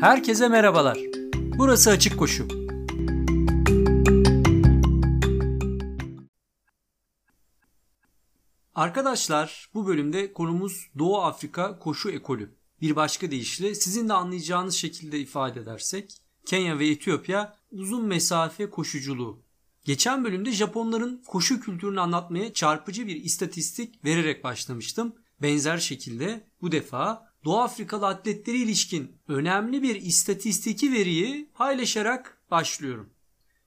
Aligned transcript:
Herkese 0.00 0.48
merhabalar. 0.48 0.98
Burası 1.34 1.90
Açık 1.90 2.18
Koşu. 2.18 2.48
Arkadaşlar 8.74 9.70
bu 9.74 9.86
bölümde 9.86 10.32
konumuz 10.32 10.90
Doğu 10.98 11.20
Afrika 11.20 11.78
koşu 11.78 12.10
ekolü. 12.10 12.54
Bir 12.80 12.96
başka 12.96 13.30
deyişle 13.30 13.74
sizin 13.74 14.08
de 14.08 14.12
anlayacağınız 14.12 14.74
şekilde 14.74 15.18
ifade 15.18 15.60
edersek 15.60 16.16
Kenya 16.46 16.78
ve 16.78 16.88
Etiyopya 16.88 17.56
uzun 17.70 18.06
mesafe 18.06 18.70
koşuculuğu. 18.70 19.42
Geçen 19.84 20.24
bölümde 20.24 20.52
Japonların 20.52 21.22
koşu 21.26 21.60
kültürünü 21.60 22.00
anlatmaya 22.00 22.52
çarpıcı 22.52 23.06
bir 23.06 23.16
istatistik 23.16 24.04
vererek 24.04 24.44
başlamıştım. 24.44 25.14
Benzer 25.42 25.78
şekilde 25.78 26.48
bu 26.60 26.72
defa 26.72 27.32
Doğu 27.46 27.60
Afrikalı 27.60 28.06
atletleri 28.06 28.56
ilişkin 28.56 29.16
önemli 29.28 29.82
bir 29.82 29.96
istatistiki 29.96 30.92
veriyi 30.92 31.50
paylaşarak 31.54 32.42
başlıyorum. 32.50 33.10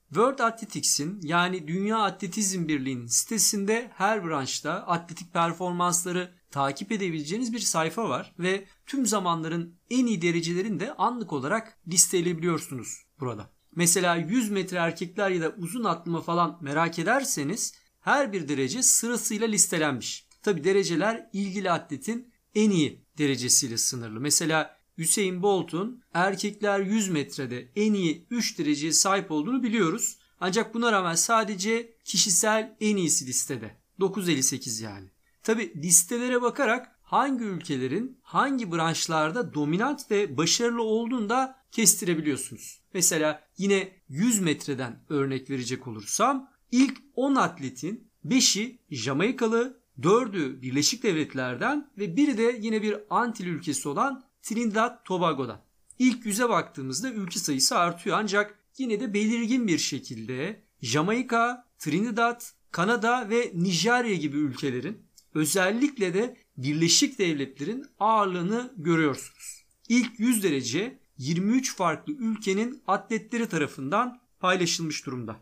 World 0.08 0.38
Athletics'in 0.38 1.20
yani 1.22 1.68
Dünya 1.68 1.98
Atletizm 1.98 2.68
Birliği'nin 2.68 3.06
sitesinde 3.06 3.90
her 3.94 4.24
branşta 4.24 4.72
atletik 4.72 5.32
performansları 5.32 6.34
takip 6.50 6.92
edebileceğiniz 6.92 7.52
bir 7.52 7.58
sayfa 7.58 8.08
var 8.08 8.34
ve 8.38 8.64
tüm 8.86 9.06
zamanların 9.06 9.74
en 9.90 10.06
iyi 10.06 10.22
derecelerini 10.22 10.80
de 10.80 10.94
anlık 10.94 11.32
olarak 11.32 11.78
listeleyebiliyorsunuz 11.88 13.04
burada. 13.20 13.50
Mesela 13.76 14.16
100 14.16 14.50
metre 14.50 14.76
erkekler 14.76 15.30
ya 15.30 15.40
da 15.40 15.54
uzun 15.58 15.84
atlama 15.84 16.20
falan 16.20 16.58
merak 16.60 16.98
ederseniz 16.98 17.74
her 18.00 18.32
bir 18.32 18.48
derece 18.48 18.82
sırasıyla 18.82 19.46
listelenmiş. 19.46 20.26
Tabi 20.42 20.64
dereceler 20.64 21.30
ilgili 21.32 21.70
atletin 21.70 22.32
en 22.54 22.70
iyi 22.70 23.04
derecesiyle 23.20 23.78
sınırlı. 23.78 24.20
Mesela 24.20 24.80
Hüseyin 24.98 25.42
Bolt'un 25.42 26.02
erkekler 26.14 26.80
100 26.80 27.08
metrede 27.08 27.68
en 27.76 27.92
iyi 27.92 28.26
3 28.30 28.58
dereceye 28.58 28.92
sahip 28.92 29.30
olduğunu 29.30 29.62
biliyoruz. 29.62 30.18
Ancak 30.40 30.74
buna 30.74 30.92
rağmen 30.92 31.14
sadece 31.14 31.94
kişisel 32.04 32.76
en 32.80 32.96
iyisi 32.96 33.26
listede. 33.26 33.76
9.58 34.00 34.84
yani. 34.84 35.10
Tabi 35.42 35.82
listelere 35.82 36.42
bakarak 36.42 36.96
hangi 37.02 37.44
ülkelerin 37.44 38.18
hangi 38.22 38.72
branşlarda 38.72 39.54
dominant 39.54 40.10
ve 40.10 40.36
başarılı 40.36 40.82
olduğunu 40.82 41.28
da 41.28 41.56
kestirebiliyorsunuz. 41.72 42.80
Mesela 42.94 43.44
yine 43.58 43.92
100 44.08 44.40
metreden 44.40 45.04
örnek 45.08 45.50
verecek 45.50 45.86
olursam 45.86 46.50
ilk 46.72 46.98
10 47.14 47.34
atletin 47.34 48.10
5'i 48.26 48.78
Jamaikalı, 48.90 49.79
4'ü 50.02 50.62
Birleşik 50.62 51.02
Devletler'den 51.02 51.90
ve 51.98 52.16
biri 52.16 52.38
de 52.38 52.58
yine 52.60 52.82
bir 52.82 52.96
Antil 53.10 53.46
ülkesi 53.46 53.88
olan 53.88 54.24
Trinidad 54.42 55.04
Tobago'dan. 55.04 55.60
İlk 55.98 56.26
yüze 56.26 56.48
baktığımızda 56.48 57.10
ülke 57.10 57.38
sayısı 57.38 57.78
artıyor 57.78 58.16
ancak 58.20 58.58
yine 58.78 59.00
de 59.00 59.14
belirgin 59.14 59.66
bir 59.66 59.78
şekilde 59.78 60.62
Jamaika, 60.82 61.66
Trinidad, 61.78 62.42
Kanada 62.70 63.30
ve 63.30 63.52
Nijerya 63.54 64.14
gibi 64.14 64.36
ülkelerin 64.36 64.98
özellikle 65.34 66.14
de 66.14 66.36
Birleşik 66.56 67.18
Devletler'in 67.18 67.86
ağırlığını 67.98 68.72
görüyorsunuz. 68.76 69.64
İlk 69.88 70.20
100 70.20 70.42
derece 70.42 70.98
23 71.18 71.76
farklı 71.76 72.12
ülkenin 72.12 72.82
atletleri 72.86 73.48
tarafından 73.48 74.20
paylaşılmış 74.40 75.06
durumda. 75.06 75.36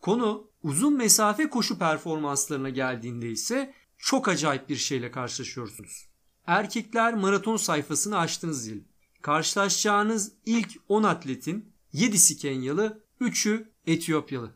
Konu 0.00 0.50
uzun 0.62 0.96
mesafe 0.96 1.50
koşu 1.50 1.78
performanslarına 1.78 2.68
geldiğinde 2.68 3.30
ise 3.30 3.74
çok 4.02 4.28
acayip 4.28 4.68
bir 4.68 4.76
şeyle 4.76 5.10
karşılaşıyorsunuz. 5.10 6.08
Erkekler 6.46 7.14
maraton 7.14 7.56
sayfasını 7.56 8.18
açtınız 8.18 8.64
diyelim. 8.66 8.88
Karşılaşacağınız 9.22 10.32
ilk 10.46 10.70
10 10.88 11.02
atletin 11.02 11.72
7'si 11.94 12.36
Kenyalı, 12.36 13.04
3'ü 13.20 13.72
Etiyopyalı. 13.86 14.50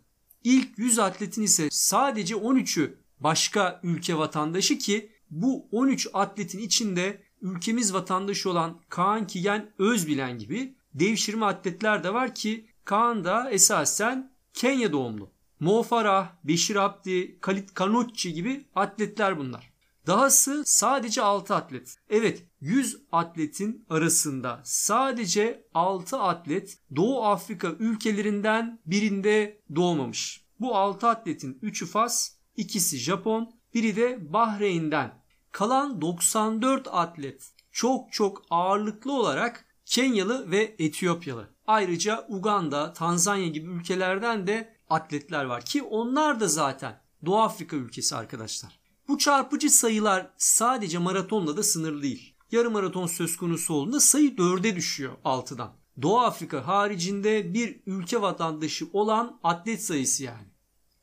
İlk 0.45 0.79
100 0.79 0.99
atletin 0.99 1.43
ise 1.43 1.69
sadece 1.71 2.35
13'ü 2.35 2.95
başka 3.21 3.81
ülke 3.83 4.19
vatandaşı 4.19 4.79
ki 4.79 5.13
bu 5.31 5.69
13 5.73 6.09
atletin 6.13 6.59
içinde 6.59 7.23
ülkemiz 7.43 7.95
vatandaşı 7.95 8.51
olan 8.51 8.81
Kaan 8.89 9.27
Kigen 9.27 9.73
Özbilen 9.79 10.39
gibi 10.39 10.75
devşirme 10.95 11.47
atletler 11.47 12.05
de 12.05 12.15
var 12.15 12.35
ki 12.35 12.67
Kaan 12.85 13.25
da 13.25 13.51
esasen 13.51 14.33
Kenya 14.55 14.93
doğumlu. 14.93 15.36
Mo 15.61 15.83
Farah, 15.83 16.29
Beşir 16.45 16.77
Abdi, 16.77 17.41
Kalit 17.41 17.75
Kanucci 17.75 18.33
gibi 18.33 18.67
atletler 18.75 19.39
bunlar. 19.39 19.73
Dahası 20.07 20.63
sadece 20.67 21.23
6 21.23 21.55
atlet. 21.55 21.99
Evet 22.11 22.45
100 22.61 22.97
atletin 23.13 23.87
arasında 23.91 24.61
sadece 24.65 25.67
6 25.75 26.19
atlet 26.19 26.79
Doğu 26.97 27.25
Afrika 27.25 27.69
ülkelerinden 27.69 28.81
birinde 28.87 29.63
doğmamış. 29.77 30.45
Bu 30.61 30.77
6 30.77 31.09
atletin 31.09 31.59
3'ü 31.63 31.87
Fas, 31.87 32.33
ikisi 32.57 32.99
Japon, 32.99 33.51
biri 33.75 33.97
de 33.97 34.33
Bahreyn'den. 34.33 35.23
Kalan 35.53 36.01
94 36.01 36.89
atlet 36.91 37.53
çok 37.73 38.13
çok 38.13 38.43
ağırlıklı 38.51 39.13
olarak 39.13 39.65
Kenyalı 39.85 40.51
ve 40.51 40.75
Etiyopyalı. 40.79 41.49
Ayrıca 41.67 42.27
Uganda, 42.29 42.93
Tanzanya 42.93 43.49
gibi 43.49 43.71
ülkelerden 43.71 44.47
de 44.47 44.76
atletler 44.89 45.45
var 45.45 45.65
ki 45.65 45.83
onlar 45.83 46.41
da 46.41 46.49
zaten 46.49 47.01
Doğu 47.27 47.39
Afrika 47.41 47.77
ülkesi 47.77 48.17
arkadaşlar. 48.17 48.81
Bu 49.09 49.19
çarpıcı 49.19 49.71
sayılar 49.71 50.31
sadece 50.37 50.99
maratonla 50.99 51.57
da 51.57 51.63
sınırlı 51.63 52.03
değil. 52.03 52.35
Yarım 52.53 52.73
maraton 52.73 53.07
söz 53.07 53.37
konusu 53.37 53.75
olduğunda 53.75 54.01
sayı 54.01 54.31
4'e 54.31 54.77
düşüyor 54.77 55.13
6'dan. 55.25 55.73
Doğu 56.03 56.21
Afrika 56.21 56.67
haricinde 56.67 57.55
bir 57.55 57.81
ülke 57.87 58.23
vatandaşı 58.23 58.87
olan 58.93 59.41
atlet 59.43 59.85
sayısı 59.85 60.25
yani. 60.25 60.47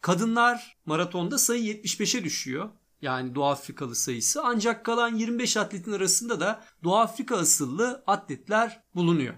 Kadınlar 0.01 0.77
maratonda 0.85 1.37
sayı 1.37 1.63
75'e 1.63 2.23
düşüyor. 2.23 2.69
Yani 3.01 3.35
Doğu 3.35 3.45
Afrikalı 3.45 3.95
sayısı. 3.95 4.41
Ancak 4.43 4.85
kalan 4.85 5.15
25 5.15 5.57
atletin 5.57 5.91
arasında 5.91 6.39
da 6.39 6.63
Doğu 6.83 6.95
Afrika 6.95 7.37
asıllı 7.37 8.03
atletler 8.07 8.83
bulunuyor. 8.95 9.33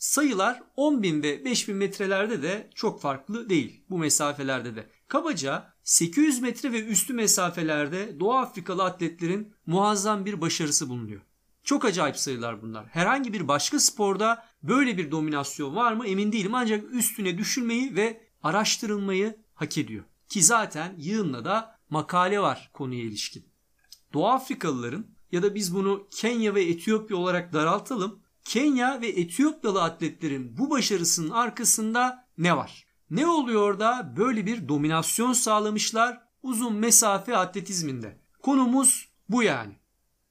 Sayılar 0.00 0.62
10.000 0.76 1.22
ve 1.22 1.42
5.000 1.42 1.72
metrelerde 1.72 2.42
de 2.42 2.70
çok 2.74 3.00
farklı 3.00 3.48
değil 3.48 3.84
bu 3.90 3.98
mesafelerde 3.98 4.76
de. 4.76 4.90
Kabaca 5.08 5.74
800 5.84 6.42
metre 6.42 6.72
ve 6.72 6.84
üstü 6.84 7.14
mesafelerde 7.14 8.20
Doğu 8.20 8.34
Afrikalı 8.34 8.84
atletlerin 8.84 9.54
muazzam 9.66 10.24
bir 10.24 10.40
başarısı 10.40 10.88
bulunuyor. 10.88 11.20
Çok 11.64 11.84
acayip 11.84 12.16
sayılar 12.16 12.62
bunlar. 12.62 12.86
Herhangi 12.86 13.32
bir 13.32 13.48
başka 13.48 13.80
sporda 13.80 14.44
böyle 14.62 14.98
bir 14.98 15.10
dominasyon 15.10 15.76
var 15.76 15.92
mı 15.92 16.06
emin 16.06 16.32
değilim 16.32 16.54
ancak 16.54 16.94
üstüne 16.94 17.38
düşünmeyi 17.38 17.96
ve 17.96 18.20
araştırılmayı 18.42 19.36
hak 19.54 19.78
ediyor. 19.78 20.04
Ki 20.28 20.42
zaten 20.42 20.94
yığınla 20.98 21.44
da 21.44 21.78
makale 21.90 22.40
var 22.40 22.70
konuya 22.72 23.02
ilişkin. 23.02 23.44
Doğu 24.12 24.28
Afrikalıların 24.28 25.06
ya 25.32 25.42
da 25.42 25.54
biz 25.54 25.74
bunu 25.74 26.08
Kenya 26.10 26.54
ve 26.54 26.64
Etiyopya 26.64 27.16
olarak 27.16 27.52
daraltalım. 27.52 28.22
Kenya 28.50 29.00
ve 29.00 29.08
Etiyopyalı 29.08 29.82
atletlerin 29.82 30.58
bu 30.58 30.70
başarısının 30.70 31.30
arkasında 31.30 32.28
ne 32.38 32.56
var? 32.56 32.86
Ne 33.10 33.26
oluyor 33.26 33.78
da 33.78 34.14
böyle 34.16 34.46
bir 34.46 34.68
dominasyon 34.68 35.32
sağlamışlar 35.32 36.20
uzun 36.42 36.74
mesafe 36.74 37.36
atletizminde? 37.36 38.20
Konumuz 38.42 39.08
bu 39.28 39.42
yani. 39.42 39.72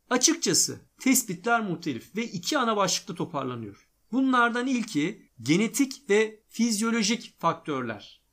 Açıkçası 0.09 0.79
tespitler 1.02 1.62
muhtelif 1.62 2.16
ve 2.16 2.24
iki 2.24 2.58
ana 2.58 2.78
başlıkta 2.78 3.16
toparlanıyor. 3.16 3.90
Bunlardan 4.12 4.68
ilki 4.68 5.31
genetik 5.41 6.09
ve 6.09 6.44
fizyolojik 6.50 7.40
faktörler. 7.40 8.24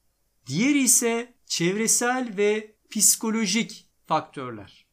Diğeri 0.47 0.83
ise 0.83 1.35
çevresel 1.47 2.37
ve 2.37 2.77
psikolojik 2.91 3.91
faktörler. 4.07 4.87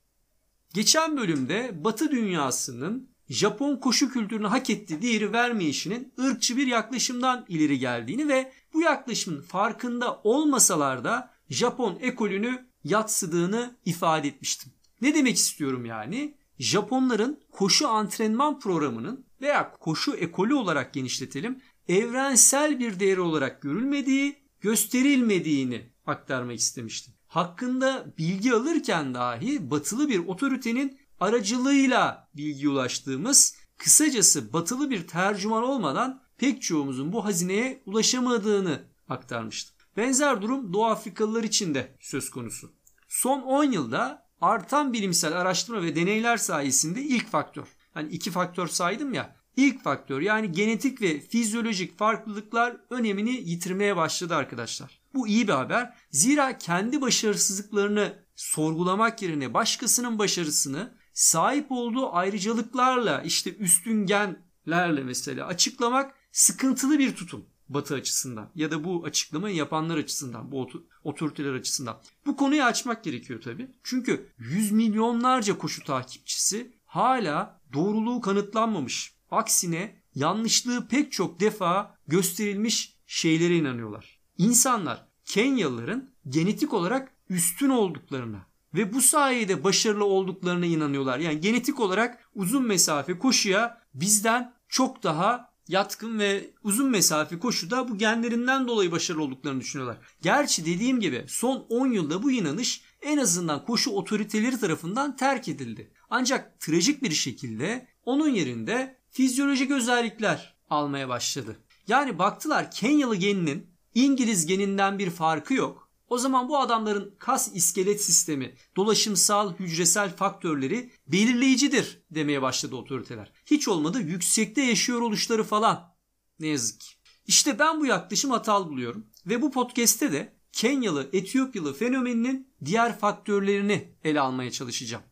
Geçen 0.74 1.18
bölümde 1.18 1.84
Batı 1.84 2.12
dünyasının 2.12 3.13
Japon 3.30 3.78
koşu 3.78 4.10
kültürünü 4.10 4.48
hak 4.48 4.70
ettiği 4.70 5.02
değeri 5.02 5.34
vermeyişinin 5.34 6.14
ırkçı 6.20 6.58
bir 6.58 6.68
yaklaşımdan 6.68 7.46
ileri 7.48 7.80
geldiğini 7.80 8.28
ve 8.28 8.52
bu 8.74 8.82
yaklaşımın 8.82 9.42
farkında 9.42 10.22
olmasalar 10.24 11.04
da 11.04 11.34
Japon 11.50 11.98
ekolünü 12.02 12.66
yatsıdığını 12.84 13.76
ifade 13.86 14.28
etmiştim. 14.28 14.72
Ne 15.02 15.16
demek 15.16 15.36
istiyorum 15.36 15.86
yani? 15.86 16.36
Japonların 16.60 17.40
koşu 17.52 17.88
antrenman 17.88 18.60
programının 18.60 19.26
veya 19.42 19.72
koşu 19.72 20.14
ekolü 20.14 20.54
olarak 20.54 20.94
genişletelim 20.94 21.62
evrensel 21.88 22.80
bir 22.80 23.00
değer 23.00 23.18
olarak 23.18 23.62
görülmediği, 23.62 24.36
gösterilmediğini 24.62 25.82
aktarmak 26.06 26.60
istemiştim. 26.60 27.14
Hakkında 27.28 28.06
bilgi 28.18 28.54
alırken 28.54 29.14
dahi 29.14 29.72
batılı 29.72 30.10
bir 30.10 30.20
otoritenin 30.20 31.00
aracılığıyla 31.20 32.30
bilgi 32.36 32.70
ulaştığımız, 32.70 33.56
kısacası 33.78 34.54
batılı 34.54 34.90
bir 34.90 35.08
tercüman 35.08 35.64
olmadan 35.64 36.22
pek 36.38 36.62
çoğumuzun 36.62 37.14
bu 37.14 37.26
hazineye 37.26 37.84
ulaşamadığını 37.86 38.84
aktarmıştım. 39.10 39.76
Benzer 39.98 40.42
durum 40.42 40.74
Doğu 40.74 40.86
Afrikalılar 40.86 41.44
için 41.44 41.76
de 41.76 41.98
söz 42.00 42.30
konusu. 42.30 42.72
Son 43.08 43.42
10 43.42 43.64
yılda 43.64 44.28
artan 44.42 44.94
bilimsel 44.94 45.42
araştırma 45.42 45.82
ve 45.82 45.96
deneyler 45.96 46.38
sayesinde 46.38 47.02
ilk 47.02 47.30
faktör. 47.30 47.68
Hani 47.94 48.10
iki 48.10 48.32
faktör 48.32 48.68
saydım 48.68 49.14
ya. 49.14 49.36
İlk 49.56 49.84
faktör 49.84 50.22
yani 50.22 50.52
genetik 50.52 51.02
ve 51.02 51.20
fizyolojik 51.20 51.98
farklılıklar 51.98 52.78
önemini 52.90 53.32
yitirmeye 53.32 53.96
başladı 53.96 54.36
arkadaşlar. 54.36 55.02
Bu 55.14 55.28
iyi 55.28 55.48
bir 55.48 55.54
haber. 55.54 55.94
Zira 56.12 56.58
kendi 56.58 57.02
başarısızlıklarını 57.02 58.24
sorgulamak 58.36 59.22
yerine 59.22 59.54
başkasının 59.54 60.20
başarısını 60.20 60.98
sahip 61.14 61.66
olduğu 61.70 62.14
ayrıcalıklarla 62.14 63.22
işte 63.22 63.56
üstün 63.56 64.06
genlerle 64.06 65.04
mesela 65.04 65.48
açıklamak 65.48 66.16
sıkıntılı 66.32 67.00
bir 67.00 67.16
tutum. 67.16 67.46
Batı 67.70 67.96
açısından 67.96 68.50
ya 68.56 68.72
da 68.72 68.84
bu 68.84 69.06
açıklamayı 69.06 69.56
yapanlar 69.56 69.98
açısından, 69.98 70.52
bu 70.52 70.70
otoriteler 71.04 71.54
açısından. 71.54 72.02
Bu 72.26 72.38
konuyu 72.38 72.64
açmak 72.64 73.04
gerekiyor 73.04 73.42
tabii. 73.42 73.72
Çünkü 73.84 74.30
yüz 74.38 74.72
milyonlarca 74.72 75.58
koşu 75.58 75.84
takipçisi 75.84 76.74
hala 76.86 77.62
doğruluğu 77.74 78.22
kanıtlanmamış. 78.22 79.14
Aksine 79.32 79.96
yanlışlığı 80.16 80.88
pek 80.88 81.12
çok 81.12 81.40
defa 81.40 81.98
gösterilmiş 82.08 82.98
şeylere 83.08 83.58
inanıyorlar. 83.58 84.20
İnsanlar 84.38 85.08
Kenyalıların 85.26 86.12
genetik 86.30 86.74
olarak 86.74 87.14
üstün 87.30 87.70
olduklarına 87.70 88.48
ve 88.74 88.94
bu 88.94 89.02
sayede 89.02 89.64
başarılı 89.64 90.06
olduklarına 90.06 90.66
inanıyorlar. 90.66 91.20
Yani 91.20 91.40
genetik 91.40 91.80
olarak 91.80 92.30
uzun 92.36 92.68
mesafe 92.68 93.20
koşuya 93.20 93.82
bizden 93.94 94.54
çok 94.70 95.04
daha 95.04 95.54
yatkın 95.68 96.20
ve 96.20 96.50
uzun 96.64 96.90
mesafe 96.90 97.40
koşuda 97.40 97.90
bu 97.90 97.98
genlerinden 97.98 98.68
dolayı 98.68 98.92
başarılı 98.92 99.24
olduklarını 99.24 99.62
düşünüyorlar. 99.62 99.98
Gerçi 100.22 100.66
dediğim 100.66 101.00
gibi 101.00 101.26
son 101.28 101.66
10 101.70 101.88
yılda 101.88 102.24
bu 102.24 102.32
inanış 102.32 102.82
en 103.02 103.18
azından 103.18 103.66
koşu 103.66 103.92
otoriteleri 103.92 104.60
tarafından 104.60 105.16
terk 105.16 105.48
edildi. 105.48 105.92
Ancak 106.10 106.60
trajik 106.60 107.04
bir 107.04 107.12
şekilde 107.12 107.88
onun 108.06 108.30
yerinde 108.30 108.98
fizyolojik 109.12 109.72
özellikler 109.72 110.56
almaya 110.70 111.10
başladı. 111.10 111.58
Yani 111.88 112.20
baktılar 112.20 112.72
Kenyalı 112.72 113.16
geninin 113.16 113.68
İngiliz 113.96 114.46
geninden 114.46 115.00
bir 115.00 115.10
farkı 115.10 115.54
yok. 115.54 115.83
O 116.14 116.18
zaman 116.18 116.50
bu 116.50 116.60
adamların 116.60 117.16
kas 117.20 117.52
iskelet 117.56 118.04
sistemi, 118.04 118.56
dolaşımsal 118.76 119.54
hücresel 119.54 120.16
faktörleri 120.16 120.92
belirleyicidir 121.08 122.04
demeye 122.12 122.42
başladı 122.42 122.76
otoriteler. 122.76 123.32
Hiç 123.46 123.68
olmadı 123.68 124.00
yüksekte 124.02 124.62
yaşıyor 124.62 125.02
oluşları 125.02 125.44
falan. 125.44 125.96
Ne 126.40 126.48
yazık 126.48 126.80
ki. 126.80 126.88
İşte 127.28 127.60
ben 127.60 127.80
bu 127.82 127.86
yaklaşım 127.86 128.32
hatalı 128.32 128.70
buluyorum. 128.70 129.08
Ve 129.26 129.42
bu 129.42 129.52
podcast'te 129.52 130.12
de 130.12 130.34
Kenyalı, 130.52 131.10
Etiyopyalı 131.14 131.74
fenomeninin 131.74 132.54
diğer 132.66 133.00
faktörlerini 133.00 133.96
ele 134.04 134.20
almaya 134.20 134.52
çalışacağım. 134.52 135.04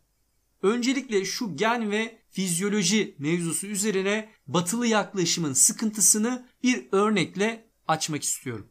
Öncelikle 0.62 1.24
şu 1.24 1.56
gen 1.56 1.90
ve 1.90 2.22
fizyoloji 2.30 3.16
mevzusu 3.18 3.66
üzerine 3.66 4.30
batılı 4.46 4.86
yaklaşımın 4.86 5.52
sıkıntısını 5.52 6.48
bir 6.62 6.88
örnekle 6.92 7.70
açmak 7.88 8.22
istiyorum. 8.22 8.68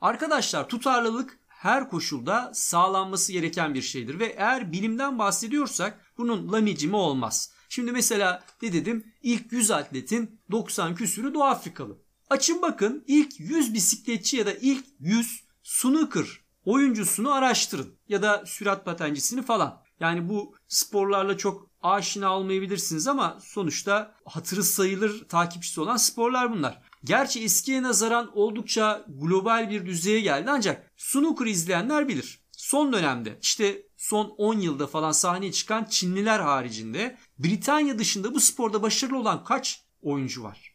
Arkadaşlar 0.00 0.68
tutarlılık 0.68 1.43
her 1.64 1.90
koşulda 1.90 2.50
sağlanması 2.54 3.32
gereken 3.32 3.74
bir 3.74 3.82
şeydir 3.82 4.18
ve 4.18 4.24
eğer 4.24 4.72
bilimden 4.72 5.18
bahsediyorsak 5.18 6.12
bunun 6.18 6.52
lamicimi 6.52 6.96
olmaz. 6.96 7.52
Şimdi 7.68 7.92
mesela 7.92 8.44
ne 8.62 8.72
dedim? 8.72 9.12
İlk 9.22 9.52
100 9.52 9.70
atletin 9.70 10.40
90 10.50 10.94
küsürü 10.94 11.34
Doğu 11.34 11.44
Afrikalı. 11.44 11.98
Açın 12.30 12.62
bakın 12.62 13.04
ilk 13.06 13.40
100 13.40 13.74
bisikletçi 13.74 14.36
ya 14.36 14.46
da 14.46 14.52
ilk 14.52 14.84
100 15.00 15.44
snooker 15.62 16.26
oyuncusunu 16.64 17.32
araştırın 17.32 17.98
ya 18.08 18.22
da 18.22 18.44
sürat 18.46 18.84
patencisini 18.84 19.42
falan. 19.42 19.82
Yani 20.00 20.28
bu 20.28 20.54
sporlarla 20.68 21.36
çok 21.36 21.70
aşina 21.82 22.36
olmayabilirsiniz 22.36 23.06
ama 23.06 23.38
sonuçta 23.40 24.14
hatırı 24.24 24.64
sayılır 24.64 25.28
takipçisi 25.28 25.80
olan 25.80 25.96
sporlar 25.96 26.52
bunlar. 26.52 26.82
Gerçi 27.04 27.44
eskiye 27.44 27.82
nazaran 27.82 28.30
oldukça 28.38 29.04
global 29.08 29.70
bir 29.70 29.86
düzeye 29.86 30.20
geldi 30.20 30.50
ancak 30.50 30.92
snooker 30.96 31.46
izleyenler 31.46 32.08
bilir. 32.08 32.40
Son 32.52 32.92
dönemde 32.92 33.38
işte 33.42 33.82
son 33.96 34.34
10 34.38 34.58
yılda 34.58 34.86
falan 34.86 35.12
sahneye 35.12 35.52
çıkan 35.52 35.84
Çinliler 35.84 36.40
haricinde 36.40 37.16
Britanya 37.38 37.98
dışında 37.98 38.34
bu 38.34 38.40
sporda 38.40 38.82
başarılı 38.82 39.18
olan 39.18 39.44
kaç 39.44 39.82
oyuncu 40.02 40.42
var? 40.42 40.74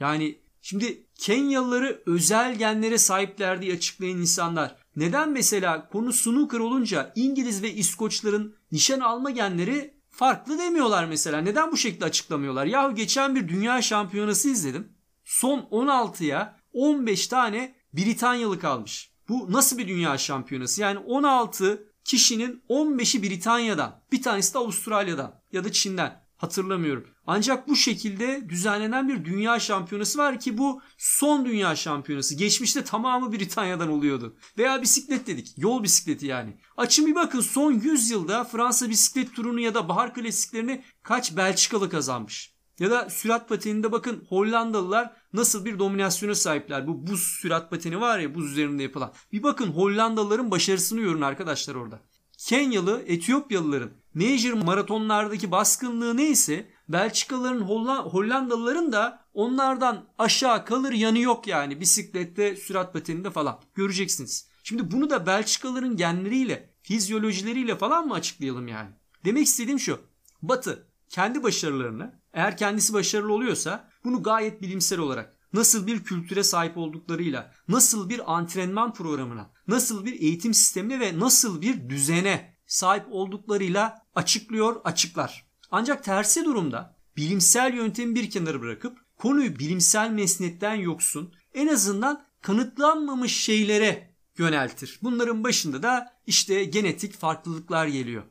Yani 0.00 0.38
şimdi 0.62 1.06
Kenyalıları 1.14 2.02
özel 2.06 2.54
genlere 2.58 2.98
sahipler 2.98 3.62
diye 3.62 3.74
açıklayan 3.74 4.18
insanlar 4.18 4.76
neden 4.96 5.30
mesela 5.30 5.88
konu 5.88 6.12
snooker 6.12 6.58
olunca 6.58 7.12
İngiliz 7.16 7.62
ve 7.62 7.74
İskoçların 7.74 8.56
nişan 8.72 9.00
alma 9.00 9.30
genleri 9.30 9.94
farklı 10.10 10.58
demiyorlar 10.58 11.04
mesela. 11.04 11.40
Neden 11.40 11.72
bu 11.72 11.76
şekilde 11.76 12.04
açıklamıyorlar? 12.04 12.66
Yahu 12.66 12.94
geçen 12.94 13.34
bir 13.34 13.48
dünya 13.48 13.82
şampiyonası 13.82 14.48
izledim. 14.48 14.92
Son 15.32 15.58
16'ya 15.58 16.56
15 16.72 17.26
tane 17.26 17.74
Britanyalı 17.92 18.58
kalmış. 18.58 19.12
Bu 19.28 19.52
nasıl 19.52 19.78
bir 19.78 19.88
dünya 19.88 20.18
şampiyonası? 20.18 20.80
Yani 20.80 20.98
16 20.98 21.92
kişinin 22.04 22.62
15'i 22.68 23.22
Britanya'dan, 23.22 24.02
bir 24.12 24.22
tanesi 24.22 24.54
de 24.54 24.58
Avustralya'dan 24.58 25.42
ya 25.52 25.64
da 25.64 25.72
Çin'den 25.72 26.22
hatırlamıyorum. 26.36 27.06
Ancak 27.26 27.68
bu 27.68 27.76
şekilde 27.76 28.48
düzenlenen 28.48 29.08
bir 29.08 29.24
dünya 29.24 29.60
şampiyonası 29.60 30.18
var 30.18 30.40
ki 30.40 30.58
bu 30.58 30.82
son 30.98 31.44
dünya 31.44 31.76
şampiyonası. 31.76 32.34
Geçmişte 32.34 32.84
tamamı 32.84 33.32
Britanya'dan 33.32 33.88
oluyordu. 33.88 34.36
Veya 34.58 34.82
bisiklet 34.82 35.26
dedik. 35.26 35.54
Yol 35.56 35.82
bisikleti 35.82 36.26
yani. 36.26 36.58
Açın 36.76 37.06
bir 37.06 37.14
bakın 37.14 37.40
son 37.40 37.72
100 37.72 38.10
yılda 38.10 38.44
Fransa 38.44 38.90
bisiklet 38.90 39.34
turunu 39.34 39.60
ya 39.60 39.74
da 39.74 39.88
bahar 39.88 40.14
klasiklerini 40.14 40.84
kaç 41.02 41.36
Belçikalı 41.36 41.90
kazanmış. 41.90 42.51
Ya 42.82 42.90
da 42.90 43.10
sürat 43.10 43.48
pateninde 43.48 43.92
bakın 43.92 44.24
Hollandalılar 44.28 45.12
nasıl 45.32 45.64
bir 45.64 45.78
dominasyona 45.78 46.34
sahipler. 46.34 46.86
Bu 46.86 47.06
buz 47.06 47.22
sürat 47.22 47.70
pateni 47.70 48.00
var 48.00 48.18
ya 48.18 48.34
buz 48.34 48.52
üzerinde 48.52 48.82
yapılan. 48.82 49.12
Bir 49.32 49.42
bakın 49.42 49.66
Hollandalıların 49.66 50.50
başarısını 50.50 51.00
görün 51.00 51.20
arkadaşlar 51.20 51.74
orada. 51.74 52.00
Kenyalı, 52.38 53.02
Etiyopyalıların 53.06 53.90
major 54.14 54.52
maratonlardaki 54.52 55.50
baskınlığı 55.50 56.16
neyse 56.16 56.70
Belçikalıların, 56.88 57.60
Hollandalıların 58.02 58.92
da 58.92 59.24
onlardan 59.34 60.04
aşağı 60.18 60.64
kalır 60.64 60.92
yanı 60.92 61.18
yok 61.18 61.46
yani 61.46 61.80
bisiklette, 61.80 62.56
sürat 62.56 62.92
pateninde 62.92 63.30
falan. 63.30 63.60
Göreceksiniz. 63.74 64.48
Şimdi 64.62 64.90
bunu 64.90 65.10
da 65.10 65.26
Belçikalıların 65.26 65.96
genleriyle, 65.96 66.74
fizyolojileriyle 66.82 67.76
falan 67.76 68.06
mı 68.06 68.14
açıklayalım 68.14 68.68
yani? 68.68 68.90
Demek 69.24 69.46
istediğim 69.46 69.80
şu. 69.80 70.00
Batı 70.42 70.86
kendi 71.08 71.42
başarılarını 71.42 72.21
eğer 72.32 72.56
kendisi 72.56 72.92
başarılı 72.92 73.32
oluyorsa 73.32 73.88
bunu 74.04 74.22
gayet 74.22 74.62
bilimsel 74.62 74.98
olarak 74.98 75.36
nasıl 75.52 75.86
bir 75.86 76.04
kültüre 76.04 76.44
sahip 76.44 76.76
olduklarıyla, 76.76 77.52
nasıl 77.68 78.08
bir 78.08 78.34
antrenman 78.34 78.94
programına, 78.94 79.50
nasıl 79.68 80.04
bir 80.04 80.20
eğitim 80.20 80.54
sistemine 80.54 81.00
ve 81.00 81.18
nasıl 81.18 81.60
bir 81.60 81.88
düzene 81.88 82.56
sahip 82.66 83.04
olduklarıyla 83.10 83.98
açıklıyor, 84.14 84.80
açıklar. 84.84 85.46
Ancak 85.70 86.04
tersi 86.04 86.44
durumda 86.44 86.96
bilimsel 87.16 87.74
yöntemi 87.74 88.14
bir 88.14 88.30
kenara 88.30 88.60
bırakıp 88.60 88.98
konuyu 89.18 89.58
bilimsel 89.58 90.10
mesnetten 90.10 90.74
yoksun, 90.74 91.34
en 91.54 91.66
azından 91.68 92.24
kanıtlanmamış 92.42 93.36
şeylere 93.36 94.14
yöneltir. 94.38 94.98
Bunların 95.02 95.44
başında 95.44 95.82
da 95.82 96.12
işte 96.26 96.64
genetik 96.64 97.14
farklılıklar 97.14 97.86
geliyor. 97.86 98.22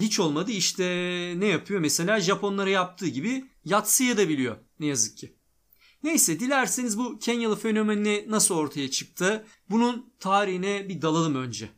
Hiç 0.00 0.20
olmadı 0.20 0.50
işte 0.50 0.84
ne 1.36 1.46
yapıyor? 1.46 1.80
Mesela 1.80 2.20
Japonlara 2.20 2.70
yaptığı 2.70 3.08
gibi 3.08 3.44
yatsıya 3.64 4.16
da 4.16 4.28
biliyor 4.28 4.56
ne 4.80 4.86
yazık 4.86 5.18
ki. 5.18 5.36
Neyse 6.02 6.40
dilerseniz 6.40 6.98
bu 6.98 7.18
Kenyalı 7.18 7.56
fenomeni 7.56 8.24
nasıl 8.28 8.54
ortaya 8.54 8.90
çıktı? 8.90 9.44
Bunun 9.70 10.12
tarihine 10.20 10.88
bir 10.88 11.02
dalalım 11.02 11.34
önce. 11.34 11.68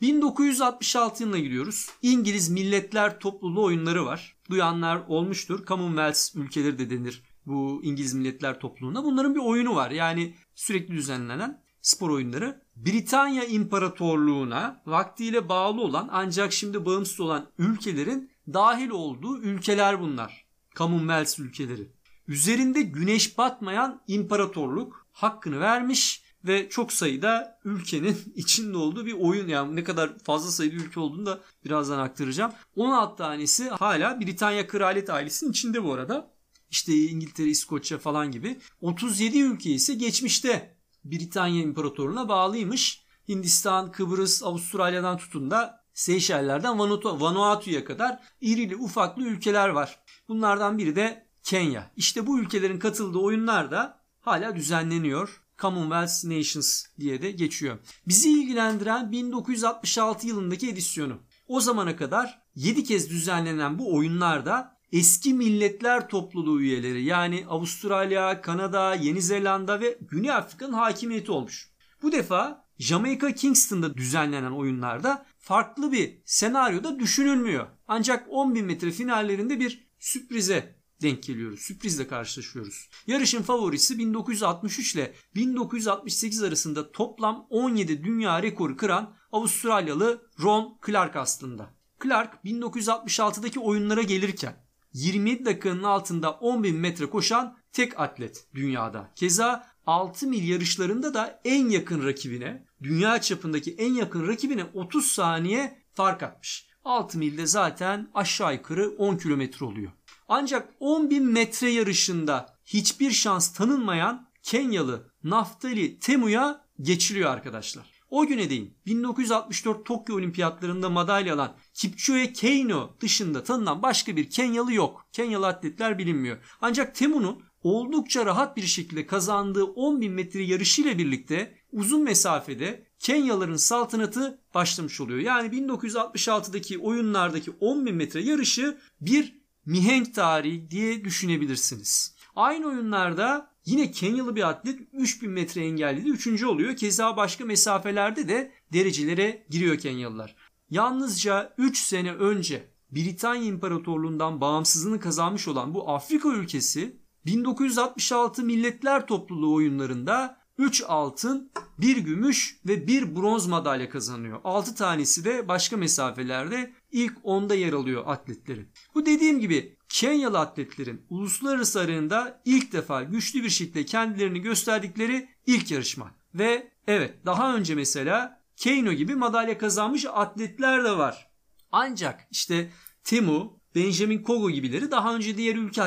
1966 0.00 1.22
yılına 1.22 1.38
giriyoruz. 1.38 1.88
İngiliz 2.02 2.48
Milletler 2.48 3.20
Topluluğu 3.20 3.64
oyunları 3.64 4.04
var. 4.04 4.36
Duyanlar 4.50 5.02
olmuştur. 5.08 5.66
Commonwealth 5.66 6.36
ülkeleri 6.36 6.78
de 6.78 6.90
denir 6.90 7.22
bu 7.46 7.80
İngiliz 7.84 8.14
Milletler 8.14 8.60
Topluluğu'na. 8.60 9.04
Bunların 9.04 9.34
bir 9.34 9.40
oyunu 9.40 9.74
var. 9.74 9.90
Yani 9.90 10.34
sürekli 10.54 10.94
düzenlenen 10.94 11.62
spor 11.82 12.10
oyunları. 12.10 12.62
Britanya 12.76 13.44
İmparatorluğu'na 13.44 14.82
vaktiyle 14.86 15.48
bağlı 15.48 15.80
olan 15.80 16.08
ancak 16.12 16.52
şimdi 16.52 16.84
bağımsız 16.84 17.20
olan 17.20 17.46
ülkelerin 17.58 18.30
dahil 18.52 18.90
olduğu 18.90 19.38
ülkeler 19.38 20.00
bunlar. 20.00 20.46
Commonwealth 20.76 21.40
ülkeleri. 21.40 21.92
Üzerinde 22.28 22.82
güneş 22.82 23.38
batmayan 23.38 24.00
imparatorluk 24.06 25.06
hakkını 25.12 25.60
vermiş 25.60 26.22
ve 26.44 26.68
çok 26.68 26.92
sayıda 26.92 27.58
ülkenin 27.64 28.16
içinde 28.34 28.76
olduğu 28.76 29.06
bir 29.06 29.12
oyun. 29.12 29.48
Yani 29.48 29.76
ne 29.76 29.84
kadar 29.84 30.18
fazla 30.18 30.50
sayıda 30.50 30.74
ülke 30.74 31.00
olduğunu 31.00 31.26
da 31.26 31.40
birazdan 31.64 31.98
aktaracağım. 31.98 32.52
16 32.76 33.16
tanesi 33.16 33.68
hala 33.68 34.20
Britanya 34.20 34.66
kraliyet 34.66 35.10
ailesinin 35.10 35.50
içinde 35.50 35.84
bu 35.84 35.92
arada. 35.92 36.30
İşte 36.70 36.94
İngiltere, 36.94 37.46
İskoçya 37.48 37.98
falan 37.98 38.30
gibi. 38.30 38.58
37 38.80 39.40
ülke 39.40 39.70
ise 39.70 39.94
geçmişte 39.94 40.76
Britanya 41.04 41.62
İmparatorluğu'na 41.62 42.28
bağlıymış. 42.28 43.04
Hindistan, 43.28 43.92
Kıbrıs, 43.92 44.42
Avustralya'dan 44.42 45.18
tutun 45.18 45.50
da 45.50 45.80
Seyşeller'den 45.94 46.78
Vanuatu, 46.78 47.20
Vanuatu'ya 47.20 47.84
kadar 47.84 48.20
irili 48.40 48.76
ufaklı 48.76 49.22
ülkeler 49.22 49.68
var. 49.68 50.00
Bunlardan 50.28 50.78
biri 50.78 50.96
de 50.96 51.26
Kenya. 51.42 51.90
İşte 51.96 52.26
bu 52.26 52.40
ülkelerin 52.40 52.78
katıldığı 52.78 53.18
oyunlar 53.18 53.70
da 53.70 54.00
hala 54.20 54.56
düzenleniyor. 54.56 55.42
Commonwealth 55.58 56.24
Nations 56.24 56.84
diye 57.00 57.22
de 57.22 57.30
geçiyor. 57.30 57.78
Bizi 58.08 58.30
ilgilendiren 58.30 59.12
1966 59.12 60.26
yılındaki 60.26 60.68
edisyonu. 60.68 61.18
O 61.48 61.60
zamana 61.60 61.96
kadar 61.96 62.42
7 62.54 62.84
kez 62.84 63.10
düzenlenen 63.10 63.78
bu 63.78 63.94
oyunlarda 63.94 64.79
eski 64.92 65.34
milletler 65.34 66.08
topluluğu 66.08 66.60
üyeleri 66.60 67.04
yani 67.04 67.44
Avustralya, 67.48 68.40
Kanada, 68.40 68.94
Yeni 68.94 69.22
Zelanda 69.22 69.80
ve 69.80 69.98
Güney 70.00 70.30
Afrika'nın 70.30 70.72
hakimiyeti 70.72 71.32
olmuş. 71.32 71.70
Bu 72.02 72.12
defa 72.12 72.66
Jamaica 72.78 73.34
Kingston'da 73.34 73.96
düzenlenen 73.96 74.50
oyunlarda 74.50 75.26
farklı 75.38 75.92
bir 75.92 76.22
senaryoda 76.24 76.98
düşünülmüyor. 76.98 77.66
Ancak 77.88 78.28
10.000 78.28 78.62
metre 78.62 78.90
finallerinde 78.90 79.60
bir 79.60 79.88
sürprize 79.98 80.80
denk 81.02 81.22
geliyoruz. 81.22 81.60
Sürprizle 81.60 82.08
karşılaşıyoruz. 82.08 82.88
Yarışın 83.06 83.42
favorisi 83.42 83.98
1963 83.98 84.94
ile 84.94 85.14
1968 85.34 86.42
arasında 86.42 86.92
toplam 86.92 87.46
17 87.50 88.04
dünya 88.04 88.42
rekoru 88.42 88.76
kıran 88.76 89.16
Avustralyalı 89.32 90.28
Ron 90.42 90.78
Clark 90.86 91.16
aslında. 91.16 91.74
Clark 92.02 92.44
1966'daki 92.44 93.60
oyunlara 93.60 94.02
gelirken 94.02 94.69
27 94.92 95.44
dakikanın 95.44 95.82
altında 95.82 96.26
10.000 96.28 96.72
metre 96.72 97.06
koşan 97.06 97.56
tek 97.72 98.00
atlet 98.00 98.46
dünyada. 98.54 99.10
Keza 99.16 99.66
6 99.86 100.26
mil 100.26 100.48
yarışlarında 100.48 101.14
da 101.14 101.40
en 101.44 101.68
yakın 101.68 102.06
rakibine, 102.06 102.66
dünya 102.82 103.20
çapındaki 103.20 103.74
en 103.74 103.94
yakın 103.94 104.28
rakibine 104.28 104.64
30 104.74 105.06
saniye 105.06 105.82
fark 105.94 106.22
atmış. 106.22 106.66
6 106.84 107.18
milde 107.18 107.46
zaten 107.46 108.10
aşağı 108.14 108.54
yukarı 108.54 108.90
10 108.90 109.16
kilometre 109.16 109.66
oluyor. 109.66 109.92
Ancak 110.28 110.68
10 110.80 111.10
bin 111.10 111.24
metre 111.24 111.70
yarışında 111.70 112.56
hiçbir 112.64 113.10
şans 113.10 113.52
tanınmayan 113.52 114.28
Kenyalı 114.42 115.12
Naftali 115.24 115.98
Temu'ya 115.98 116.64
geçiliyor 116.80 117.30
arkadaşlar. 117.30 117.99
O 118.10 118.26
güne 118.26 118.50
değin 118.50 118.74
1964 118.86 119.86
Tokyo 119.86 120.16
Olimpiyatlarında 120.16 120.90
madalya 120.90 121.34
alan 121.34 121.56
Kipchoge 121.74 122.32
Keino 122.32 122.96
dışında 123.00 123.44
tanınan 123.44 123.82
başka 123.82 124.16
bir 124.16 124.30
Kenyalı 124.30 124.72
yok. 124.72 125.06
Kenyalı 125.12 125.46
atletler 125.46 125.98
bilinmiyor. 125.98 126.36
Ancak 126.60 126.94
Temu'nun 126.94 127.42
oldukça 127.62 128.26
rahat 128.26 128.56
bir 128.56 128.62
şekilde 128.62 129.06
kazandığı 129.06 129.64
10 129.64 130.00
bin 130.00 130.12
metre 130.12 130.42
yarışıyla 130.42 130.98
birlikte 130.98 131.54
uzun 131.72 132.02
mesafede 132.02 132.90
Kenyalıların 132.98 133.56
saltanatı 133.56 134.40
başlamış 134.54 135.00
oluyor. 135.00 135.18
Yani 135.18 135.48
1966'daki 135.48 136.78
oyunlardaki 136.78 137.50
10 137.50 137.86
bin 137.86 137.94
metre 137.94 138.22
yarışı 138.22 138.78
bir 139.00 139.40
mihenk 139.66 140.14
tarihi 140.14 140.70
diye 140.70 141.04
düşünebilirsiniz. 141.04 142.16
Aynı 142.36 142.66
oyunlarda 142.66 143.50
yine 143.64 143.90
Kenyalı 143.90 144.36
bir 144.36 144.48
atlet 144.48 144.80
3000 144.92 145.30
metre 145.30 145.64
engelledi 145.64 146.10
3. 146.10 146.42
oluyor. 146.42 146.76
Keza 146.76 147.16
başka 147.16 147.44
mesafelerde 147.44 148.28
de 148.28 148.52
derecelere 148.72 149.46
giriyor 149.50 149.78
Kenyalılar. 149.78 150.36
Yalnızca 150.70 151.54
3 151.58 151.78
sene 151.78 152.14
önce 152.14 152.70
Britanya 152.90 153.44
İmparatorluğundan 153.44 154.40
bağımsızlığını 154.40 155.00
kazanmış 155.00 155.48
olan 155.48 155.74
bu 155.74 155.90
Afrika 155.90 156.28
ülkesi 156.28 156.96
1966 157.26 158.44
Milletler 158.44 159.06
Topluluğu 159.06 159.54
oyunlarında 159.54 160.40
3 160.58 160.82
altın, 160.86 161.50
1 161.78 161.96
gümüş 161.96 162.60
ve 162.66 162.86
1 162.86 163.16
bronz 163.16 163.46
madalya 163.46 163.90
kazanıyor. 163.90 164.40
6 164.44 164.74
tanesi 164.74 165.24
de 165.24 165.48
başka 165.48 165.76
mesafelerde 165.76 166.72
ilk 166.92 167.12
10'da 167.24 167.54
yer 167.54 167.72
alıyor 167.72 168.02
atletlerin. 168.06 168.68
Bu 168.94 169.06
dediğim 169.06 169.40
gibi 169.40 169.76
Kenyalı 169.90 170.38
atletlerin 170.38 171.06
uluslararası 171.10 171.80
arenada 171.80 172.42
ilk 172.44 172.72
defa 172.72 173.02
güçlü 173.02 173.44
bir 173.44 173.50
şekilde 173.50 173.84
kendilerini 173.84 174.40
gösterdikleri 174.40 175.28
ilk 175.46 175.70
yarışma. 175.70 176.14
Ve 176.34 176.72
evet 176.86 177.26
daha 177.26 177.56
önce 177.56 177.74
mesela 177.74 178.40
Keino 178.56 178.92
gibi 178.92 179.14
madalya 179.14 179.58
kazanmış 179.58 180.06
atletler 180.06 180.84
de 180.84 180.98
var. 180.98 181.30
Ancak 181.72 182.28
işte 182.30 182.70
Temu, 183.04 183.60
Benjamin 183.74 184.22
Kogo 184.22 184.50
gibileri 184.50 184.90
daha 184.90 185.14
önce 185.14 185.36
diğer 185.36 185.56
ülke 185.56 185.82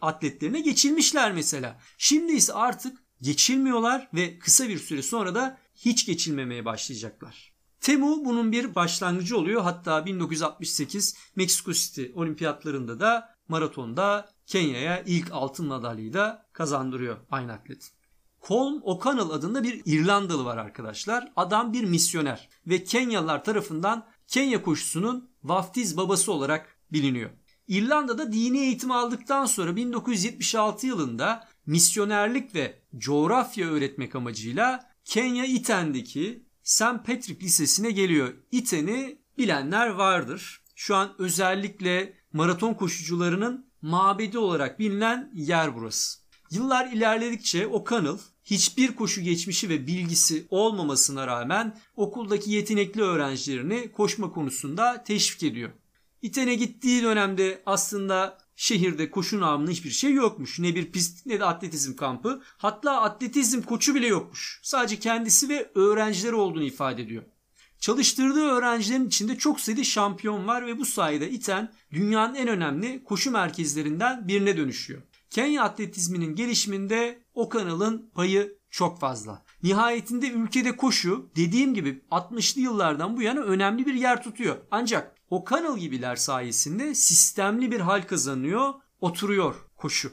atletlerine 0.00 0.60
geçilmişler 0.60 1.32
mesela. 1.32 1.80
Şimdi 1.98 2.32
ise 2.32 2.52
artık 2.52 2.98
geçilmiyorlar 3.22 4.08
ve 4.14 4.38
kısa 4.38 4.68
bir 4.68 4.78
süre 4.78 5.02
sonra 5.02 5.34
da 5.34 5.58
hiç 5.74 6.06
geçilmemeye 6.06 6.64
başlayacaklar. 6.64 7.52
Temu 7.80 8.24
bunun 8.24 8.52
bir 8.52 8.74
başlangıcı 8.74 9.38
oluyor. 9.38 9.62
Hatta 9.62 10.06
1968 10.06 11.16
Meksiko 11.36 11.72
City 11.72 12.04
olimpiyatlarında 12.14 13.00
da 13.00 13.37
maratonda 13.48 14.28
Kenya'ya 14.46 15.02
ilk 15.06 15.32
altın 15.32 15.66
madalyayı 15.66 16.12
da 16.12 16.46
kazandırıyor 16.52 17.16
aynı 17.30 17.52
atlet. 17.52 17.92
Colm 18.48 18.80
O'Connell 18.82 19.30
adında 19.30 19.62
bir 19.62 19.82
İrlandalı 19.84 20.44
var 20.44 20.56
arkadaşlar. 20.56 21.32
Adam 21.36 21.72
bir 21.72 21.84
misyoner 21.84 22.48
ve 22.66 22.84
Kenyalılar 22.84 23.44
tarafından 23.44 24.06
Kenya 24.26 24.62
koşusunun 24.62 25.30
vaftiz 25.42 25.96
babası 25.96 26.32
olarak 26.32 26.76
biliniyor. 26.92 27.30
İrlanda'da 27.68 28.32
dini 28.32 28.58
eğitim 28.58 28.90
aldıktan 28.90 29.46
sonra 29.46 29.76
1976 29.76 30.86
yılında 30.86 31.48
misyonerlik 31.66 32.54
ve 32.54 32.82
coğrafya 32.96 33.68
öğretmek 33.68 34.14
amacıyla 34.14 34.90
Kenya 35.04 35.44
Iten'deki 35.44 36.42
St. 36.62 36.82
Patrick 36.82 37.40
Lisesi'ne 37.40 37.90
geliyor. 37.90 38.34
Iten'i 38.52 39.18
bilenler 39.38 39.88
vardır. 39.88 40.62
Şu 40.74 40.96
an 40.96 41.14
özellikle 41.18 42.17
maraton 42.32 42.74
koşucularının 42.74 43.66
mabedi 43.82 44.38
olarak 44.38 44.78
bilinen 44.78 45.30
yer 45.34 45.76
burası. 45.76 46.18
Yıllar 46.50 46.92
ilerledikçe 46.92 47.66
O'Connell 47.66 48.18
hiçbir 48.44 48.96
koşu 48.96 49.20
geçmişi 49.20 49.68
ve 49.68 49.86
bilgisi 49.86 50.46
olmamasına 50.50 51.26
rağmen 51.26 51.78
okuldaki 51.96 52.50
yetenekli 52.50 53.02
öğrencilerini 53.02 53.92
koşma 53.92 54.30
konusunda 54.32 55.04
teşvik 55.04 55.42
ediyor. 55.42 55.70
İten'e 56.22 56.54
gittiği 56.54 57.02
dönemde 57.02 57.62
aslında 57.66 58.38
şehirde 58.56 59.10
koşu 59.10 59.40
namına 59.40 59.70
hiçbir 59.70 59.90
şey 59.90 60.12
yokmuş. 60.12 60.58
Ne 60.58 60.74
bir 60.74 60.92
pist 60.92 61.26
ne 61.26 61.40
de 61.40 61.44
atletizm 61.44 61.96
kampı. 61.96 62.42
Hatta 62.56 63.00
atletizm 63.00 63.62
koçu 63.62 63.94
bile 63.94 64.06
yokmuş. 64.06 64.60
Sadece 64.62 64.98
kendisi 64.98 65.48
ve 65.48 65.70
öğrencileri 65.74 66.34
olduğunu 66.34 66.64
ifade 66.64 67.02
ediyor. 67.02 67.22
Çalıştırdığı 67.80 68.46
öğrencilerin 68.46 69.06
içinde 69.06 69.38
çok 69.38 69.60
sayıda 69.60 69.84
şampiyon 69.84 70.46
var 70.46 70.66
ve 70.66 70.78
bu 70.78 70.84
sayede 70.84 71.30
İten 71.30 71.72
dünyanın 71.92 72.34
en 72.34 72.48
önemli 72.48 73.04
koşu 73.04 73.30
merkezlerinden 73.30 74.28
birine 74.28 74.56
dönüşüyor. 74.56 75.02
Kenya 75.30 75.62
atletizminin 75.62 76.34
gelişiminde 76.34 77.22
o 77.34 77.48
kanalın 77.48 78.10
payı 78.14 78.58
çok 78.70 79.00
fazla. 79.00 79.42
Nihayetinde 79.62 80.30
ülkede 80.30 80.76
koşu 80.76 81.30
dediğim 81.36 81.74
gibi 81.74 82.02
60'lı 82.10 82.60
yıllardan 82.60 83.16
bu 83.16 83.22
yana 83.22 83.40
önemli 83.40 83.86
bir 83.86 83.94
yer 83.94 84.22
tutuyor. 84.22 84.56
Ancak 84.70 85.16
o 85.30 85.44
kanal 85.44 85.78
gibiler 85.78 86.16
sayesinde 86.16 86.94
sistemli 86.94 87.70
bir 87.70 87.80
hal 87.80 88.02
kazanıyor, 88.02 88.74
oturuyor 89.00 89.54
koşu. 89.76 90.12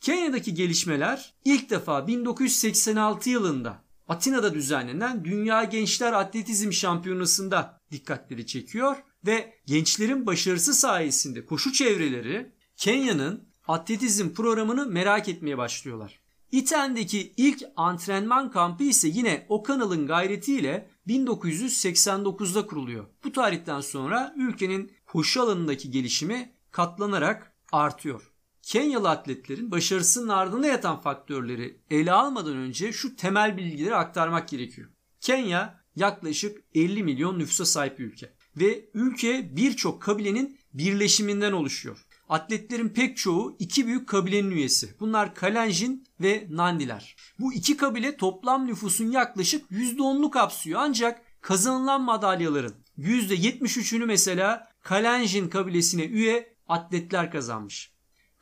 Kenya'daki 0.00 0.54
gelişmeler 0.54 1.34
ilk 1.44 1.70
defa 1.70 2.06
1986 2.06 3.30
yılında 3.30 3.84
Atina'da 4.08 4.54
düzenlenen 4.54 5.24
Dünya 5.24 5.64
Gençler 5.64 6.12
Atletizm 6.12 6.72
Şampiyonası'nda 6.72 7.80
dikkatleri 7.90 8.46
çekiyor 8.46 8.96
ve 9.26 9.54
gençlerin 9.66 10.26
başarısı 10.26 10.74
sayesinde 10.74 11.46
koşu 11.46 11.72
çevreleri 11.72 12.52
Kenya'nın 12.76 13.48
atletizm 13.68 14.34
programını 14.34 14.86
merak 14.86 15.28
etmeye 15.28 15.58
başlıyorlar. 15.58 16.20
İten'deki 16.52 17.32
ilk 17.36 17.62
antrenman 17.76 18.50
kampı 18.50 18.84
ise 18.84 19.08
yine 19.08 19.46
o 19.48 19.62
kanalın 19.62 20.06
gayretiyle 20.06 20.90
1989'da 21.08 22.66
kuruluyor. 22.66 23.06
Bu 23.24 23.32
tarihten 23.32 23.80
sonra 23.80 24.34
ülkenin 24.36 24.92
koşu 25.06 25.42
alanındaki 25.42 25.90
gelişimi 25.90 26.52
katlanarak 26.70 27.52
artıyor. 27.72 28.32
Kenyalı 28.66 29.10
atletlerin 29.10 29.70
başarısının 29.70 30.28
ardında 30.28 30.66
yatan 30.66 31.00
faktörleri 31.00 31.80
ele 31.90 32.12
almadan 32.12 32.56
önce 32.56 32.92
şu 32.92 33.16
temel 33.16 33.56
bilgileri 33.56 33.96
aktarmak 33.96 34.48
gerekiyor. 34.48 34.88
Kenya 35.20 35.80
yaklaşık 35.96 36.62
50 36.74 37.02
milyon 37.02 37.38
nüfusa 37.38 37.64
sahip 37.64 37.98
bir 37.98 38.04
ülke 38.04 38.32
ve 38.56 38.90
ülke 38.94 39.56
birçok 39.56 40.02
kabilenin 40.02 40.58
birleşiminden 40.74 41.52
oluşuyor. 41.52 42.06
Atletlerin 42.28 42.88
pek 42.88 43.16
çoğu 43.16 43.56
iki 43.58 43.86
büyük 43.86 44.08
kabilenin 44.08 44.50
üyesi. 44.50 44.94
Bunlar 45.00 45.34
Kalenjin 45.34 46.06
ve 46.20 46.46
Nandiler. 46.50 47.16
Bu 47.38 47.52
iki 47.52 47.76
kabile 47.76 48.16
toplam 48.16 48.66
nüfusun 48.66 49.10
yaklaşık 49.10 49.70
%10'unu 49.70 50.30
kapsıyor. 50.30 50.80
Ancak 50.82 51.22
kazanılan 51.40 52.02
madalyaların 52.02 52.74
%73'ünü 52.98 54.06
mesela 54.06 54.68
Kalenjin 54.82 55.48
kabilesine 55.48 56.04
üye 56.04 56.56
atletler 56.68 57.30
kazanmış. 57.30 57.95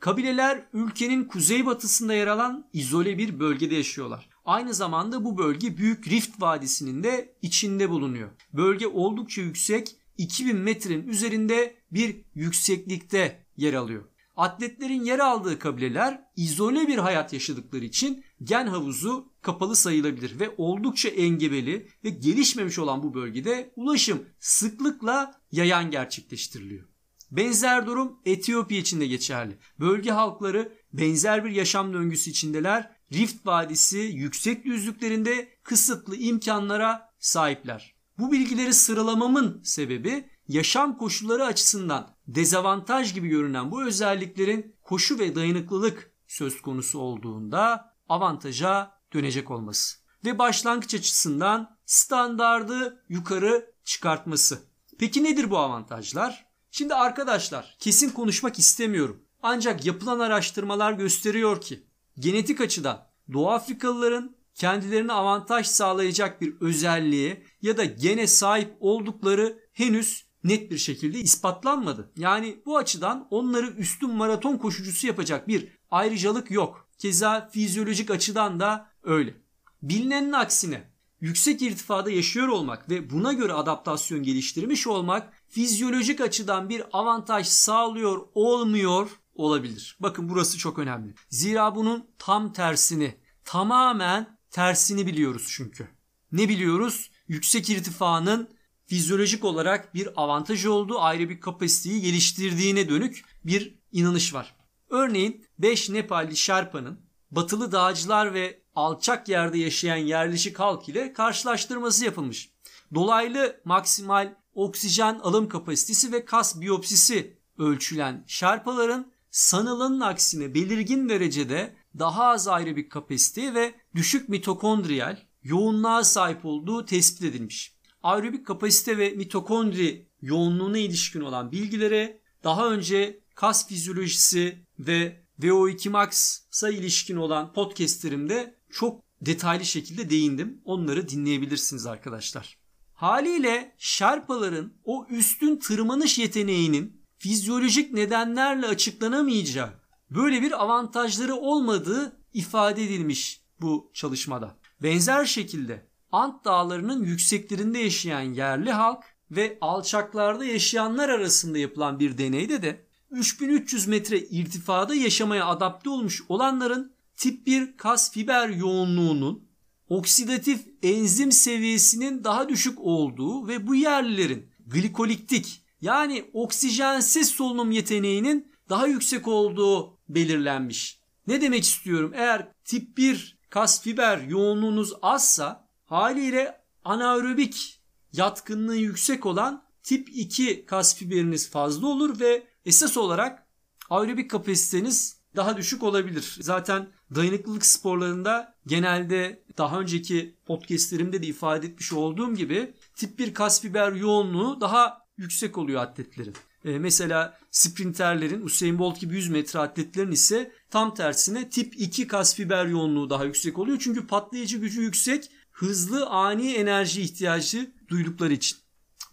Kabileler 0.05 0.67
ülkenin 0.73 1.23
kuzeybatısında 1.23 2.13
yer 2.13 2.27
alan 2.27 2.69
izole 2.73 3.17
bir 3.17 3.39
bölgede 3.39 3.75
yaşıyorlar. 3.75 4.29
Aynı 4.45 4.73
zamanda 4.73 5.23
bu 5.23 5.37
bölge 5.37 5.77
Büyük 5.77 6.07
Rift 6.07 6.41
Vadisi'nin 6.41 7.03
de 7.03 7.35
içinde 7.41 7.89
bulunuyor. 7.89 8.29
Bölge 8.53 8.87
oldukça 8.87 9.41
yüksek 9.41 9.95
2000 10.17 10.57
metrenin 10.57 11.07
üzerinde 11.07 11.75
bir 11.91 12.15
yükseklikte 12.35 13.45
yer 13.57 13.73
alıyor. 13.73 14.03
atletlerin 14.35 15.03
yer 15.03 15.19
aldığı 15.19 15.59
kabileler 15.59 16.21
izole 16.35 16.87
bir 16.87 16.97
hayat 16.97 17.33
yaşadıkları 17.33 17.85
için 17.85 18.23
gen 18.43 18.67
havuzu 18.67 19.33
kapalı 19.41 19.75
sayılabilir 19.75 20.39
ve 20.39 20.53
oldukça 20.57 21.09
engebeli 21.09 21.87
ve 22.03 22.09
gelişmemiş 22.09 22.79
olan 22.79 23.03
bu 23.03 23.13
bölgede 23.13 23.73
ulaşım 23.75 24.25
sıklıkla 24.39 25.41
yayan 25.51 25.91
gerçekleştiriliyor. 25.91 26.94
Benzer 27.31 27.85
durum 27.85 28.19
Etiyopya 28.25 28.77
için 28.77 28.99
de 28.99 29.07
geçerli. 29.07 29.57
Bölge 29.79 30.11
halkları 30.11 30.71
benzer 30.93 31.45
bir 31.45 31.51
yaşam 31.51 31.93
döngüsü 31.93 32.29
içindeler. 32.29 32.91
Rift 33.13 33.45
Vadisi 33.45 33.97
yüksek 33.97 34.65
düzlüklerinde 34.65 35.49
kısıtlı 35.63 36.15
imkanlara 36.15 37.13
sahipler. 37.19 37.95
Bu 38.17 38.31
bilgileri 38.31 38.73
sıralamamın 38.73 39.61
sebebi 39.63 40.29
yaşam 40.47 40.97
koşulları 40.97 41.45
açısından 41.45 42.15
dezavantaj 42.27 43.13
gibi 43.13 43.27
görünen 43.27 43.71
bu 43.71 43.83
özelliklerin 43.83 44.75
koşu 44.83 45.19
ve 45.19 45.35
dayanıklılık 45.35 46.11
söz 46.27 46.61
konusu 46.61 46.99
olduğunda 46.99 47.95
avantaja 48.09 49.01
dönecek 49.13 49.51
olması 49.51 49.97
ve 50.25 50.39
başlangıç 50.39 50.93
açısından 50.95 51.77
standardı 51.85 53.03
yukarı 53.09 53.73
çıkartması. 53.83 54.59
Peki 54.99 55.23
nedir 55.23 55.51
bu 55.51 55.57
avantajlar? 55.57 56.45
Şimdi 56.77 56.95
arkadaşlar 56.95 57.75
kesin 57.79 58.09
konuşmak 58.09 58.59
istemiyorum. 58.59 59.21
Ancak 59.43 59.85
yapılan 59.85 60.19
araştırmalar 60.19 60.93
gösteriyor 60.93 61.61
ki 61.61 61.83
genetik 62.19 62.61
açıdan 62.61 63.07
Doğu 63.33 63.49
Afrikalıların 63.49 64.35
kendilerine 64.55 65.13
avantaj 65.13 65.67
sağlayacak 65.67 66.41
bir 66.41 66.61
özelliğe 66.61 67.43
ya 67.61 67.77
da 67.77 67.85
gene 67.85 68.27
sahip 68.27 68.75
oldukları 68.79 69.59
henüz 69.73 70.25
net 70.43 70.71
bir 70.71 70.77
şekilde 70.77 71.19
ispatlanmadı. 71.19 72.11
Yani 72.17 72.61
bu 72.65 72.77
açıdan 72.77 73.27
onları 73.29 73.67
üstün 73.67 74.09
maraton 74.09 74.57
koşucusu 74.57 75.07
yapacak 75.07 75.47
bir 75.47 75.67
ayrıcalık 75.91 76.51
yok. 76.51 76.87
Keza 76.97 77.49
fizyolojik 77.51 78.11
açıdan 78.11 78.59
da 78.59 78.89
öyle. 79.03 79.33
Bilinenin 79.81 80.31
aksine 80.31 80.95
yüksek 81.21 81.61
irtifada 81.61 82.11
yaşıyor 82.11 82.47
olmak 82.47 82.89
ve 82.89 83.09
buna 83.09 83.33
göre 83.33 83.53
adaptasyon 83.53 84.23
geliştirmiş 84.23 84.87
olmak 84.87 85.33
fizyolojik 85.55 86.21
açıdan 86.21 86.69
bir 86.69 86.83
avantaj 86.93 87.47
sağlıyor 87.47 88.27
olmuyor 88.33 89.09
olabilir. 89.35 89.97
Bakın 89.99 90.29
burası 90.29 90.57
çok 90.57 90.79
önemli. 90.79 91.13
Zira 91.29 91.75
bunun 91.75 92.07
tam 92.19 92.53
tersini, 92.53 93.17
tamamen 93.43 94.39
tersini 94.51 95.07
biliyoruz 95.07 95.47
çünkü. 95.49 95.87
Ne 96.31 96.49
biliyoruz? 96.49 97.11
Yüksek 97.27 97.69
irtifanın 97.69 98.49
fizyolojik 98.85 99.43
olarak 99.43 99.93
bir 99.93 100.09
avantaj 100.15 100.65
olduğu 100.65 100.99
ayrı 100.99 101.29
bir 101.29 101.39
kapasiteyi 101.39 102.01
geliştirdiğine 102.01 102.89
dönük 102.89 103.25
bir 103.43 103.79
inanış 103.91 104.33
var. 104.33 104.55
Örneğin 104.89 105.45
5 105.59 105.89
Nepalli 105.89 106.37
Şerpa'nın 106.37 106.99
batılı 107.31 107.71
dağcılar 107.71 108.33
ve 108.33 108.63
alçak 108.75 109.29
yerde 109.29 109.57
yaşayan 109.57 109.95
yerleşik 109.95 110.59
halk 110.59 110.89
ile 110.89 111.13
karşılaştırması 111.13 112.05
yapılmış. 112.05 112.49
Dolaylı 112.93 113.61
maksimal 113.65 114.35
oksijen 114.55 115.19
alım 115.19 115.49
kapasitesi 115.49 116.11
ve 116.11 116.25
kas 116.25 116.61
biyopsisi 116.61 117.37
ölçülen 117.57 118.23
Şerpaların 118.27 119.11
sanılanın 119.31 119.99
aksine 119.99 120.53
belirgin 120.53 121.09
derecede 121.09 121.75
daha 121.99 122.23
az 122.25 122.47
ayrı 122.47 122.75
bir 122.75 122.89
kapasite 122.89 123.53
ve 123.53 123.75
düşük 123.95 124.29
mitokondriyal 124.29 125.17
yoğunluğa 125.43 126.03
sahip 126.03 126.45
olduğu 126.45 126.85
tespit 126.85 127.23
edilmiş. 127.23 127.75
Aerobik 128.03 128.45
kapasite 128.45 128.97
ve 128.97 129.09
mitokondri 129.09 130.09
yoğunluğuna 130.21 130.77
ilişkin 130.77 131.21
olan 131.21 131.51
bilgilere 131.51 132.21
daha 132.43 132.69
önce 132.69 133.19
kas 133.35 133.67
fizyolojisi 133.67 134.65
ve 134.79 135.25
VO2 135.39 135.89
Max'a 135.89 136.69
ilişkin 136.69 137.15
olan 137.15 137.53
podcastlerimde 137.53 138.55
çok 138.69 139.01
detaylı 139.21 139.65
şekilde 139.65 140.09
değindim. 140.09 140.61
Onları 140.65 141.09
dinleyebilirsiniz 141.09 141.85
arkadaşlar. 141.85 142.64
Haliyle 142.95 143.75
Şerpaların 143.77 144.73
o 144.83 145.05
üstün 145.09 145.55
tırmanış 145.57 146.17
yeteneğinin 146.17 147.01
fizyolojik 147.17 147.93
nedenlerle 147.93 148.67
açıklanamayacağı, 148.67 149.69
böyle 150.09 150.41
bir 150.41 150.63
avantajları 150.63 151.35
olmadığı 151.35 152.21
ifade 152.33 152.83
edilmiş 152.83 153.41
bu 153.61 153.91
çalışmada. 153.93 154.57
Benzer 154.83 155.25
şekilde 155.25 155.87
Ant 156.11 156.45
dağlarının 156.45 157.03
yükseklerinde 157.03 157.79
yaşayan 157.79 158.21
yerli 158.21 158.71
halk 158.71 159.03
ve 159.31 159.57
alçaklarda 159.61 160.45
yaşayanlar 160.45 161.09
arasında 161.09 161.57
yapılan 161.57 161.99
bir 161.99 162.17
deneyde 162.17 162.61
de 162.61 162.85
3300 163.11 163.87
metre 163.87 164.19
irtifada 164.19 164.95
yaşamaya 164.95 165.47
adapte 165.47 165.89
olmuş 165.89 166.23
olanların 166.29 166.95
tip 167.15 167.47
1 167.47 167.77
kas 167.77 168.11
fiber 168.11 168.49
yoğunluğunun 168.49 169.47
oksidatif 169.89 170.67
enzim 170.83 171.31
seviyesinin 171.31 172.23
daha 172.23 172.49
düşük 172.49 172.79
olduğu 172.81 173.47
ve 173.47 173.67
bu 173.67 173.75
yerlilerin 173.75 174.49
glikoliktik 174.67 175.61
yani 175.81 176.29
oksijensiz 176.33 177.29
solunum 177.29 177.71
yeteneğinin 177.71 178.51
daha 178.69 178.87
yüksek 178.87 179.27
olduğu 179.27 179.97
belirlenmiş. 180.09 180.99
Ne 181.27 181.41
demek 181.41 181.63
istiyorum? 181.63 182.11
Eğer 182.15 182.51
tip 182.63 182.97
1 182.97 183.37
kas 183.49 183.81
fiber 183.81 184.17
yoğunluğunuz 184.17 184.93
azsa 185.01 185.67
haliyle 185.85 186.61
anaerobik 186.83 187.81
yatkınlığı 188.13 188.75
yüksek 188.75 189.25
olan 189.25 189.65
tip 189.83 190.09
2 190.13 190.65
kas 190.65 190.95
fiberiniz 190.95 191.49
fazla 191.49 191.87
olur 191.87 192.19
ve 192.19 192.47
esas 192.65 192.97
olarak 192.97 193.47
aerobik 193.89 194.31
kapasiteniz 194.31 195.17
daha 195.35 195.57
düşük 195.57 195.83
olabilir. 195.83 196.37
Zaten 196.41 196.87
dayanıklılık 197.15 197.65
sporlarında 197.65 198.55
genelde 198.67 199.44
daha 199.57 199.79
önceki 199.79 200.35
podcastlerimde 200.45 201.23
de 201.23 201.27
ifade 201.27 201.67
etmiş 201.67 201.93
olduğum 201.93 202.35
gibi 202.35 202.73
tip 202.95 203.19
1 203.19 203.33
kas 203.33 203.61
fiber 203.61 203.91
yoğunluğu 203.91 204.61
daha 204.61 205.01
yüksek 205.17 205.57
oluyor 205.57 205.81
atletlerin. 205.81 206.33
Ee, 206.65 206.79
mesela 206.79 207.39
sprinterlerin 207.51 208.41
Usain 208.41 208.79
Bolt 208.79 208.99
gibi 208.99 209.15
100 209.15 209.29
metre 209.29 209.59
atletlerin 209.59 210.11
ise 210.11 210.51
tam 210.69 210.93
tersine 210.93 211.49
tip 211.49 211.73
2 211.79 212.07
kas 212.07 212.35
fiber 212.35 212.65
yoğunluğu 212.65 213.09
daha 213.09 213.25
yüksek 213.25 213.59
oluyor. 213.59 213.77
Çünkü 213.81 214.07
patlayıcı 214.07 214.57
gücü 214.57 214.81
yüksek, 214.81 215.31
hızlı 215.51 216.05
ani 216.05 216.53
enerji 216.53 217.01
ihtiyacı 217.01 217.71
duydukları 217.87 218.33
için. 218.33 218.57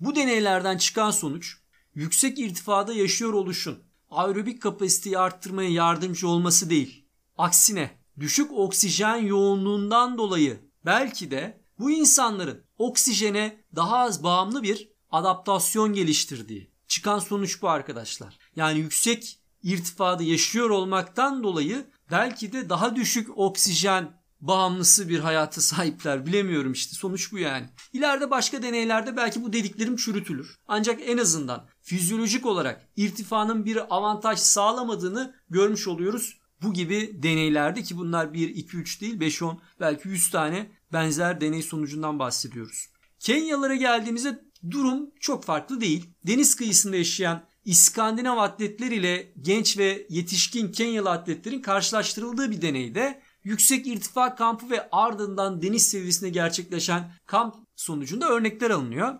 Bu 0.00 0.14
deneylerden 0.14 0.78
çıkan 0.78 1.10
sonuç 1.10 1.56
yüksek 1.94 2.38
irtifada 2.38 2.92
yaşıyor 2.92 3.32
oluşun 3.32 3.78
aerobik 4.12 4.62
kapasiteyi 4.62 5.18
arttırmaya 5.18 5.70
yardımcı 5.70 6.28
olması 6.28 6.70
değil. 6.70 7.04
Aksine 7.38 8.01
düşük 8.20 8.52
oksijen 8.52 9.16
yoğunluğundan 9.16 10.18
dolayı 10.18 10.60
belki 10.84 11.30
de 11.30 11.60
bu 11.78 11.90
insanların 11.90 12.64
oksijene 12.78 13.64
daha 13.76 13.98
az 13.98 14.22
bağımlı 14.24 14.62
bir 14.62 14.88
adaptasyon 15.10 15.92
geliştirdiği. 15.92 16.70
Çıkan 16.88 17.18
sonuç 17.18 17.62
bu 17.62 17.68
arkadaşlar. 17.68 18.38
Yani 18.56 18.78
yüksek 18.78 19.38
irtifada 19.62 20.22
yaşıyor 20.22 20.70
olmaktan 20.70 21.42
dolayı 21.42 21.86
belki 22.10 22.52
de 22.52 22.68
daha 22.68 22.96
düşük 22.96 23.38
oksijen 23.38 24.22
bağımlısı 24.40 25.08
bir 25.08 25.20
hayata 25.20 25.60
sahipler. 25.60 26.26
Bilemiyorum 26.26 26.72
işte 26.72 26.96
sonuç 26.96 27.32
bu 27.32 27.38
yani. 27.38 27.66
İleride 27.92 28.30
başka 28.30 28.62
deneylerde 28.62 29.16
belki 29.16 29.44
bu 29.44 29.52
dediklerim 29.52 29.96
çürütülür. 29.96 30.58
Ancak 30.68 31.00
en 31.06 31.18
azından 31.18 31.66
fizyolojik 31.82 32.46
olarak 32.46 32.88
irtifanın 32.96 33.64
bir 33.64 33.96
avantaj 33.96 34.38
sağlamadığını 34.38 35.34
görmüş 35.50 35.88
oluyoruz. 35.88 36.41
Bu 36.62 36.72
gibi 36.72 37.22
deneylerde 37.22 37.82
ki 37.82 37.96
bunlar 37.96 38.34
1, 38.34 38.48
2, 38.48 38.76
3 38.76 39.00
değil 39.00 39.20
5, 39.20 39.42
10 39.42 39.60
belki 39.80 40.08
100 40.08 40.30
tane 40.30 40.70
benzer 40.92 41.40
deney 41.40 41.62
sonucundan 41.62 42.18
bahsediyoruz. 42.18 42.88
Kenyalara 43.18 43.74
geldiğimizde 43.74 44.44
durum 44.70 45.10
çok 45.20 45.44
farklı 45.44 45.80
değil. 45.80 46.10
Deniz 46.26 46.54
kıyısında 46.54 46.96
yaşayan 46.96 47.44
İskandinav 47.64 48.38
atletler 48.38 48.90
ile 48.90 49.32
genç 49.42 49.78
ve 49.78 50.06
yetişkin 50.08 50.72
Kenyalı 50.72 51.10
atletlerin 51.10 51.62
karşılaştırıldığı 51.62 52.50
bir 52.50 52.62
deneyde 52.62 53.22
yüksek 53.44 53.86
irtifa 53.86 54.34
kampı 54.34 54.70
ve 54.70 54.88
ardından 54.92 55.62
deniz 55.62 55.88
seviyesinde 55.88 56.30
gerçekleşen 56.30 57.12
kamp 57.26 57.54
sonucunda 57.76 58.28
örnekler 58.28 58.70
alınıyor. 58.70 59.14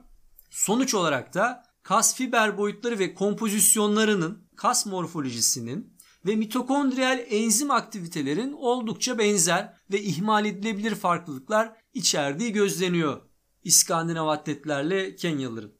Sonuç 0.50 0.94
olarak 0.94 1.34
da 1.34 1.64
kas 1.82 2.14
fiber 2.14 2.58
boyutları 2.58 2.98
ve 2.98 3.14
kompozisyonlarının 3.14 4.48
kas 4.56 4.86
morfolojisinin 4.86 5.91
ve 6.26 6.36
mitokondriyal 6.36 7.24
enzim 7.30 7.70
aktivitelerin 7.70 8.52
oldukça 8.52 9.18
benzer 9.18 9.76
ve 9.92 10.02
ihmal 10.02 10.44
edilebilir 10.44 10.94
farklılıklar 10.94 11.72
içerdiği 11.94 12.52
gözleniyor 12.52 13.20
İskandinav 13.64 14.26
atletlerle 14.26 15.16
Kenyalıların. 15.16 15.72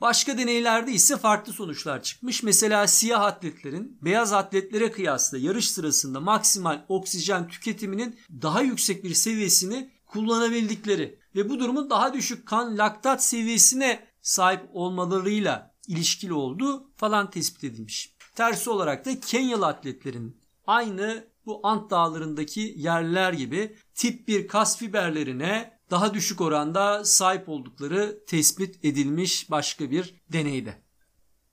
Başka 0.00 0.38
deneylerde 0.38 0.92
ise 0.92 1.16
farklı 1.16 1.52
sonuçlar 1.52 2.02
çıkmış. 2.02 2.42
Mesela 2.42 2.86
siyah 2.86 3.22
atletlerin 3.22 3.98
beyaz 4.02 4.32
atletlere 4.32 4.92
kıyasla 4.92 5.38
yarış 5.38 5.70
sırasında 5.70 6.20
maksimal 6.20 6.84
oksijen 6.88 7.48
tüketiminin 7.48 8.18
daha 8.42 8.62
yüksek 8.62 9.04
bir 9.04 9.14
seviyesini 9.14 9.90
kullanabildikleri 10.06 11.18
ve 11.34 11.50
bu 11.50 11.60
durumun 11.60 11.90
daha 11.90 12.14
düşük 12.14 12.46
kan 12.46 12.78
laktat 12.78 13.24
seviyesine 13.24 14.06
sahip 14.22 14.60
olmalarıyla 14.72 15.74
ilişkili 15.88 16.32
olduğu 16.32 16.90
falan 16.96 17.30
tespit 17.30 17.64
edilmiş. 17.64 18.17
Tersi 18.38 18.70
olarak 18.70 19.04
da 19.04 19.20
Kenyalı 19.20 19.66
atletlerin 19.66 20.40
aynı 20.66 21.24
bu 21.46 21.60
Ant 21.62 21.90
dağlarındaki 21.90 22.74
yerler 22.76 23.32
gibi 23.32 23.76
tip 23.94 24.28
1 24.28 24.48
kas 24.48 24.78
fiberlerine 24.78 25.78
daha 25.90 26.14
düşük 26.14 26.40
oranda 26.40 27.04
sahip 27.04 27.48
oldukları 27.48 28.24
tespit 28.26 28.84
edilmiş 28.84 29.50
başka 29.50 29.90
bir 29.90 30.14
deneyde. 30.32 30.82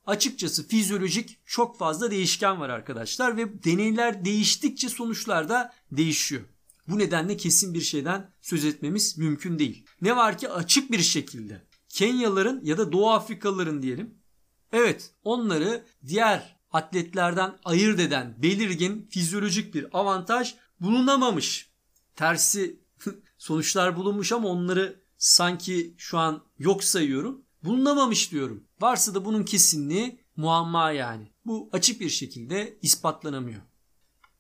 Açıkçası 0.06 0.68
fizyolojik 0.68 1.40
çok 1.46 1.78
fazla 1.78 2.12
değişken 2.12 2.60
var 2.60 2.70
arkadaşlar 2.70 3.38
ve 3.38 3.64
deneyler 3.64 4.26
değiştikçe 4.26 4.90
sonuçlar 4.90 5.50
da 5.50 5.74
değişiyor. 5.92 6.42
Bu 6.88 7.00
nedenle 7.00 7.38
kesin 7.38 7.74
bir 7.74 7.82
şeyden 7.82 8.34
söz 8.42 8.66
etmemiz 8.66 9.18
mümkün 9.18 9.60
değil. 9.60 9.86
Ne 10.02 10.16
var 10.16 10.38
ki 10.38 10.50
açık 10.50 10.92
bir 10.92 11.02
şekilde 11.02 11.62
Kenyalıların 11.90 12.62
ya 12.64 12.78
da 12.78 12.92
Doğu 12.92 13.12
Afrikalıların 13.12 13.82
diyelim. 13.82 14.18
Evet 14.72 15.12
onları 15.24 15.86
diğer 16.08 16.55
atletlerden 16.76 17.58
ayırt 17.66 18.00
eden 18.00 18.36
belirgin 18.38 19.08
fizyolojik 19.12 19.74
bir 19.74 20.00
avantaj 20.00 20.56
bulunamamış. 20.80 21.70
Tersi 22.16 22.80
sonuçlar 23.38 23.96
bulunmuş 23.96 24.32
ama 24.32 24.48
onları 24.48 25.04
sanki 25.18 25.96
şu 25.98 26.18
an 26.18 26.44
yok 26.60 26.84
sayıyorum. 26.84 27.42
Bulunamamış 27.64 28.32
diyorum. 28.32 28.64
Varsa 28.82 29.16
da 29.16 29.26
bunun 29.26 29.44
kesinliği 29.44 30.20
muamma 30.38 30.92
yani. 30.92 31.32
Bu 31.46 31.70
açık 31.72 32.02
bir 32.02 32.10
şekilde 32.10 32.78
ispatlanamıyor. 32.82 33.62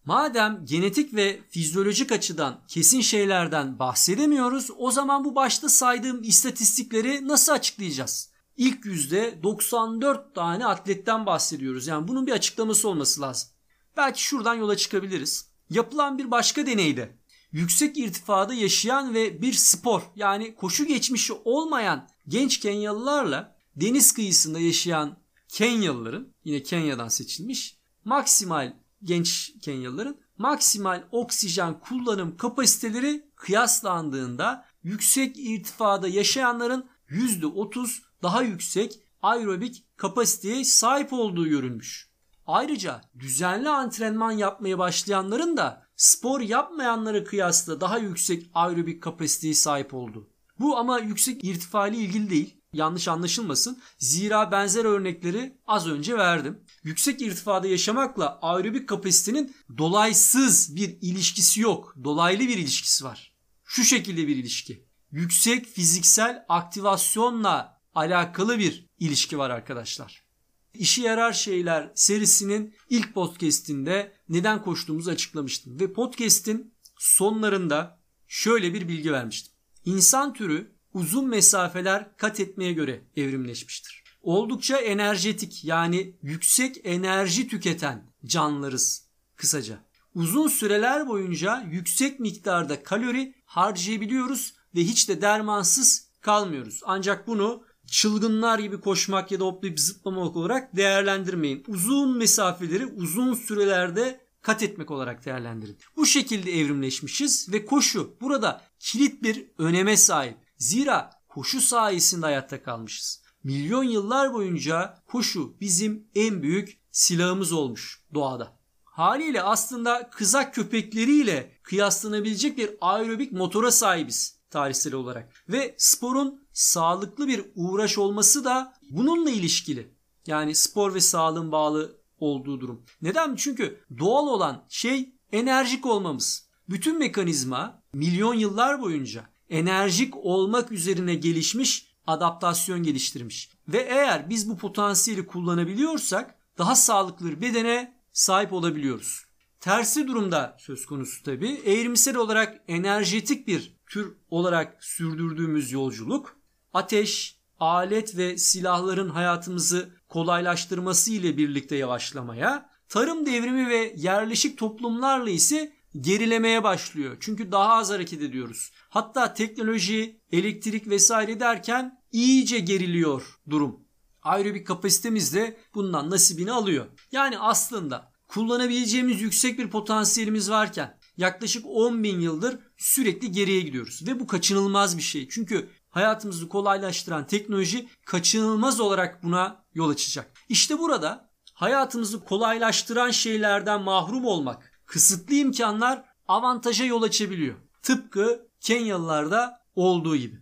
Madem 0.06 0.65
genetik 0.65 1.13
ve 1.13 1.41
fizyolojik 1.50 2.12
açıdan 2.12 2.63
kesin 2.67 3.02
şeylerden 3.02 3.80
bahsedemiyoruz, 3.80 4.69
o 4.78 4.91
zaman 4.91 5.26
bu 5.26 5.36
başta 5.36 5.69
saydığım 5.69 6.24
istatistikleri 6.24 7.28
nasıl 7.28 7.52
açıklayacağız? 7.52 8.35
İlk 8.58 8.86
yüzde 8.86 9.44
94 9.44 10.36
tane 10.36 10.65
atletten 10.65 11.26
bahsediyoruz. 11.26 11.88
Yani 11.88 12.08
bunun 12.08 12.28
bir 12.28 12.32
açıklaması 12.32 12.89
olması 12.89 13.22
lazım. 13.22 13.50
Belki 13.98 14.24
şuradan 14.24 14.56
yola 14.56 14.78
çıkabiliriz. 14.78 15.50
Yapılan 15.70 16.18
bir 16.18 16.32
başka 16.32 16.65
deneyde 16.65 17.18
yüksek 17.52 17.98
irtifada 17.98 18.54
yaşayan 18.54 19.13
ve 19.13 19.41
bir 19.41 19.54
spor 19.54 20.02
yani 20.15 20.56
koşu 20.56 20.86
geçmişi 20.86 21.34
olmayan 21.34 22.08
genç 22.28 22.60
Kenyalılarla 22.60 23.56
deniz 23.76 24.13
kıyısında 24.13 24.60
yaşayan 24.60 25.18
Kenyalıların 25.48 26.34
yine 26.44 26.63
Kenya'dan 26.63 27.08
seçilmiş 27.08 27.78
maksimal 28.06 28.74
genç 29.04 29.54
Kenyalıların 29.62 30.18
maksimal 30.38 31.04
oksijen 31.12 31.80
kullanım 31.80 32.38
kapasiteleri 32.38 33.26
kıyaslandığında 33.36 34.65
yüksek 34.84 35.36
irtifada 35.39 36.08
yaşayanların 36.08 36.89
%30 37.10 38.02
daha 38.23 38.41
yüksek 38.41 38.99
aerobik 39.21 39.86
kapasiteye 39.97 40.63
sahip 40.63 41.13
olduğu 41.13 41.47
görülmüş. 41.47 42.10
Ayrıca 42.47 43.01
düzenli 43.19 43.69
antrenman 43.69 44.32
yapmaya 44.32 44.80
başlayanların 44.80 45.58
da 45.58 45.86
spor 45.95 46.41
yapmayanlara 46.41 47.23
kıyasla 47.23 47.82
daha 47.82 47.97
yüksek 47.97 48.49
aerobik 48.54 49.04
kapasiteye 49.04 49.54
sahip 49.54 49.93
oldu. 49.93 50.30
Bu 50.60 50.78
ama 50.78 50.99
yüksek 50.99 51.43
irtifa 51.43 51.88
ile 51.88 51.97
ilgili 51.97 52.30
değil. 52.30 52.58
Yanlış 52.73 53.08
anlaşılmasın. 53.08 53.82
Zira 53.99 54.51
benzer 54.51 54.86
örnekleri 54.86 55.58
az 55.67 55.88
önce 55.88 56.17
verdim. 56.17 56.60
Yüksek 56.84 57.21
irtifada 57.21 57.67
yaşamakla 57.67 58.39
aerobik 58.41 58.89
kapasitenin 58.89 59.56
dolaysız 59.78 60.75
bir 60.75 60.97
ilişkisi 61.01 61.62
yok. 61.62 61.95
Dolaylı 62.04 62.39
bir 62.39 62.58
ilişkisi 62.58 63.04
var. 63.04 63.34
Şu 63.63 63.84
şekilde 63.84 64.28
bir 64.28 64.36
ilişki. 64.36 64.86
Yüksek 65.12 65.65
fiziksel 65.65 66.45
aktivasyonla 66.49 67.75
alakalı 67.96 68.60
bir 68.60 68.90
ilişki 69.00 69.38
var 69.38 69.50
arkadaşlar. 69.50 70.26
İşe 70.74 71.02
yarar 71.02 71.34
şeyler 71.34 71.92
serisinin 71.96 72.76
ilk 72.90 73.14
podcast'inde 73.14 74.14
neden 74.30 74.62
koştuğumuzu 74.62 75.12
açıklamıştım 75.12 75.80
ve 75.80 75.94
podcast'in 75.94 76.74
sonlarında 76.98 78.00
şöyle 78.28 78.74
bir 78.74 78.88
bilgi 78.88 79.12
vermiştim. 79.12 79.54
İnsan 79.86 80.34
türü 80.34 80.76
uzun 80.94 81.28
mesafeler 81.28 82.18
kat 82.18 82.40
etmeye 82.40 82.74
göre 82.74 83.02
evrimleşmiştir. 83.16 84.04
Oldukça 84.22 84.78
enerjetik 84.78 85.66
yani 85.66 86.16
yüksek 86.22 86.82
enerji 86.84 87.48
tüketen 87.48 88.12
canlılarız 88.26 89.08
kısaca. 89.36 89.86
Uzun 90.16 90.48
süreler 90.48 91.08
boyunca 91.08 91.68
yüksek 91.72 92.20
miktarda 92.20 92.84
kalori 92.84 93.36
harcayabiliyoruz 93.46 94.54
ve 94.76 94.80
hiç 94.80 95.10
de 95.10 95.22
dermansız 95.22 96.10
kalmıyoruz. 96.22 96.82
Ancak 96.86 97.28
bunu 97.28 97.64
çılgınlar 97.88 98.60
gibi 98.60 98.82
koşmak 98.82 99.32
ya 99.32 99.39
da 99.39 99.45
hoplayıp 99.45 99.80
zıplamak 99.80 100.36
olarak 100.36 100.76
değerlendirmeyin. 100.76 101.63
Uzun 101.67 102.17
mesafeleri 102.17 102.86
uzun 102.86 103.34
sürelerde 103.34 104.26
kat 104.41 104.63
etmek 104.63 104.91
olarak 104.91 105.26
değerlendirin. 105.26 105.78
Bu 105.95 106.06
şekilde 106.06 106.60
evrimleşmişiz 106.60 107.54
ve 107.54 107.65
koşu 107.65 108.17
burada 108.21 108.62
kilit 108.80 109.24
bir 109.24 109.45
öneme 109.58 109.98
sahip. 109.98 110.38
Zira 110.58 111.12
koşu 111.28 111.62
sayesinde 111.62 112.26
hayatta 112.26 112.63
kalmışız. 112.63 113.21
Milyon 113.43 113.84
yıllar 113.84 114.34
boyunca 114.34 115.04
koşu 115.08 115.58
bizim 115.62 116.08
en 116.15 116.41
büyük 116.41 116.80
silahımız 116.91 117.52
olmuş 117.52 118.02
doğada. 118.13 118.58
Haliyle 118.84 119.41
aslında 119.41 120.10
kızak 120.10 120.56
köpekleriyle 120.56 121.52
kıyaslanabilecek 121.63 122.58
bir 122.58 122.69
aerobik 122.82 123.32
motora 123.32 123.71
sahibiz 123.71 124.39
tarihsel 124.50 124.93
olarak. 124.93 125.43
Ve 125.50 125.76
sporun 125.78 126.45
sağlıklı 126.56 127.28
bir 127.28 127.46
uğraş 127.56 127.98
olması 127.98 128.46
da 128.46 128.74
bununla 128.89 129.30
ilişkili. 129.30 129.96
Yani 130.28 130.56
spor 130.56 130.94
ve 130.94 131.02
sağlığın 131.02 131.52
bağlı 131.52 131.98
olduğu 132.20 132.62
durum. 132.62 132.86
Neden? 133.02 133.36
Çünkü 133.36 133.84
doğal 134.00 134.28
olan 134.28 134.65
şey 134.70 135.15
enerjik 135.32 135.86
olmamız. 135.86 136.50
Bütün 136.70 137.00
mekanizma 137.00 137.82
milyon 137.94 138.34
yıllar 138.34 138.82
boyunca 138.82 139.30
enerjik 139.50 140.15
olmak 140.18 140.72
üzerine 140.72 141.15
gelişmiş 141.15 141.96
adaptasyon 142.08 142.84
geliştirmiş. 142.84 143.52
Ve 143.68 143.78
eğer 143.78 144.30
biz 144.30 144.50
bu 144.50 144.58
potansiyeli 144.58 145.28
kullanabiliyorsak 145.28 146.36
daha 146.58 146.76
sağlıklı 146.76 147.28
bir 147.28 147.41
bedene 147.41 147.96
sahip 148.13 148.54
olabiliyoruz. 148.54 149.26
Tersi 149.60 150.08
durumda 150.08 150.58
söz 150.60 150.86
konusu 150.86 151.24
tabi. 151.24 151.50
Eğrimsel 151.50 152.15
olarak 152.15 152.62
enerjetik 152.68 153.48
bir 153.48 153.76
tür 153.88 154.13
olarak 154.30 154.84
sürdürdüğümüz 154.84 155.72
yolculuk 155.72 156.35
ateş, 156.76 157.40
alet 157.60 158.18
ve 158.18 158.38
silahların 158.38 159.10
hayatımızı 159.10 159.90
kolaylaştırması 160.10 161.12
ile 161.12 161.38
birlikte 161.38 161.76
yavaşlamaya, 161.76 162.70
tarım 162.90 163.26
devrimi 163.26 163.70
ve 163.70 163.94
yerleşik 163.98 164.58
toplumlarla 164.58 165.30
ise 165.30 165.74
gerilemeye 166.02 166.64
başlıyor. 166.64 167.18
Çünkü 167.20 167.52
daha 167.52 167.74
az 167.74 167.90
hareket 167.90 168.22
ediyoruz. 168.22 168.72
Hatta 168.90 169.34
teknoloji, 169.34 170.22
elektrik 170.32 170.88
vesaire 170.88 171.40
derken 171.40 172.02
iyice 172.12 172.60
geriliyor 172.60 173.40
durum. 173.50 173.80
Aerobik 174.22 174.68
kapasitemiz 174.68 175.34
de 175.36 175.58
bundan 175.76 176.10
nasibini 176.10 176.52
alıyor. 176.52 176.86
Yani 177.12 177.40
aslında 177.40 178.12
kullanabileceğimiz 178.28 179.22
yüksek 179.22 179.60
bir 179.60 179.70
potansiyelimiz 179.70 180.50
varken 180.50 180.98
yaklaşık 181.18 181.66
10 181.66 182.04
bin 182.04 182.20
yıldır 182.20 182.60
sürekli 182.78 183.32
geriye 183.32 183.62
gidiyoruz. 183.62 184.08
Ve 184.08 184.20
bu 184.20 184.28
kaçınılmaz 184.28 184.98
bir 184.98 185.04
şey. 185.04 185.28
Çünkü 185.30 185.70
hayatımızı 185.96 186.50
kolaylaştıran 186.50 187.28
teknoloji 187.28 187.90
kaçınılmaz 188.06 188.80
olarak 188.80 189.24
buna 189.24 189.64
yol 189.74 189.90
açacak. 189.90 190.32
İşte 190.50 190.80
burada 190.80 191.30
hayatımızı 191.54 192.26
kolaylaştıran 192.26 193.12
şeylerden 193.12 193.82
mahrum 193.82 194.26
olmak, 194.26 194.72
kısıtlı 194.86 195.36
imkanlar 195.36 196.04
avantaja 196.28 196.86
yol 196.86 197.04
açabiliyor. 197.04 197.56
Tıpkı 197.82 198.48
Kenyalılarda 198.60 199.60
olduğu 199.76 200.16
gibi. 200.16 200.36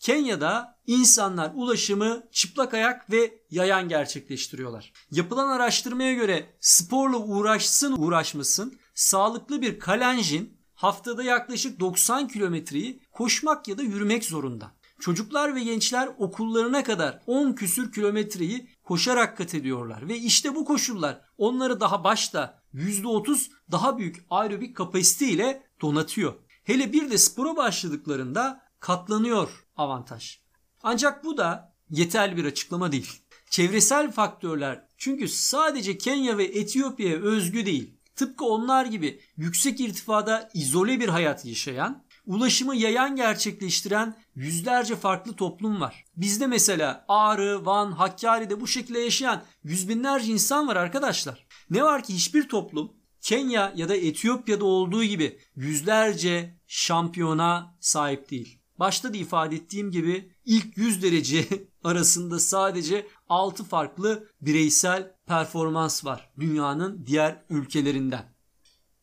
Kenya'da 0.00 0.78
insanlar 0.86 1.50
ulaşımı 1.54 2.22
çıplak 2.32 2.74
ayak 2.74 3.10
ve 3.10 3.42
yayan 3.50 3.88
gerçekleştiriyorlar. 3.88 4.92
Yapılan 5.10 5.48
araştırmaya 5.48 6.14
göre 6.14 6.56
sporla 6.60 7.16
uğraşsın 7.16 7.94
uğraşmasın 7.98 8.78
sağlıklı 8.94 9.62
bir 9.62 9.78
kalenjin 9.78 10.58
haftada 10.74 11.22
yaklaşık 11.22 11.80
90 11.80 12.28
kilometreyi 12.28 13.02
koşmak 13.12 13.68
ya 13.68 13.78
da 13.78 13.82
yürümek 13.82 14.24
zorunda. 14.24 14.77
Çocuklar 15.00 15.54
ve 15.54 15.64
gençler 15.64 16.08
okullarına 16.18 16.82
kadar 16.82 17.20
10 17.26 17.52
küsür 17.52 17.92
kilometreyi 17.92 18.68
koşarak 18.84 19.36
kat 19.36 19.54
ediyorlar. 19.54 20.08
Ve 20.08 20.16
işte 20.16 20.54
bu 20.54 20.64
koşullar 20.64 21.20
onları 21.38 21.80
daha 21.80 22.04
başta 22.04 22.62
%30 22.74 23.50
daha 23.70 23.98
büyük 23.98 24.24
aerobik 24.30 24.76
kapasite 24.76 25.28
ile 25.28 25.62
donatıyor. 25.80 26.34
Hele 26.64 26.92
bir 26.92 27.10
de 27.10 27.18
spora 27.18 27.56
başladıklarında 27.56 28.62
katlanıyor 28.80 29.66
avantaj. 29.76 30.40
Ancak 30.82 31.24
bu 31.24 31.36
da 31.36 31.74
yeterli 31.90 32.36
bir 32.36 32.44
açıklama 32.44 32.92
değil. 32.92 33.22
Çevresel 33.50 34.12
faktörler 34.12 34.84
çünkü 34.96 35.28
sadece 35.28 35.98
Kenya 35.98 36.38
ve 36.38 36.44
Etiyopya'ya 36.44 37.16
özgü 37.16 37.66
değil. 37.66 37.94
Tıpkı 38.16 38.44
onlar 38.44 38.86
gibi 38.86 39.20
yüksek 39.36 39.80
irtifada 39.80 40.50
izole 40.54 41.00
bir 41.00 41.08
hayat 41.08 41.44
yaşayan, 41.44 42.04
ulaşımı 42.28 42.76
yayan 42.76 43.16
gerçekleştiren 43.16 44.16
yüzlerce 44.34 44.96
farklı 44.96 45.32
toplum 45.32 45.80
var. 45.80 46.04
Bizde 46.16 46.46
mesela 46.46 47.04
Ağrı, 47.08 47.66
Van, 47.66 47.92
Hakkari'de 47.92 48.60
bu 48.60 48.66
şekilde 48.66 48.98
yaşayan 48.98 49.42
yüz 49.64 49.88
binlerce 49.88 50.32
insan 50.32 50.68
var 50.68 50.76
arkadaşlar. 50.76 51.46
Ne 51.70 51.82
var 51.82 52.02
ki 52.02 52.14
hiçbir 52.14 52.48
toplum 52.48 52.92
Kenya 53.20 53.72
ya 53.76 53.88
da 53.88 53.96
Etiyopya'da 53.96 54.64
olduğu 54.64 55.04
gibi 55.04 55.38
yüzlerce 55.56 56.58
şampiyona 56.66 57.76
sahip 57.80 58.30
değil. 58.30 58.58
Başta 58.78 59.14
da 59.14 59.16
ifade 59.16 59.56
ettiğim 59.56 59.90
gibi 59.90 60.32
ilk 60.44 60.76
100 60.76 61.02
derece 61.02 61.48
arasında 61.84 62.40
sadece 62.40 63.06
6 63.28 63.64
farklı 63.64 64.28
bireysel 64.40 65.14
performans 65.26 66.04
var 66.04 66.30
dünyanın 66.40 67.06
diğer 67.06 67.44
ülkelerinden. 67.50 68.34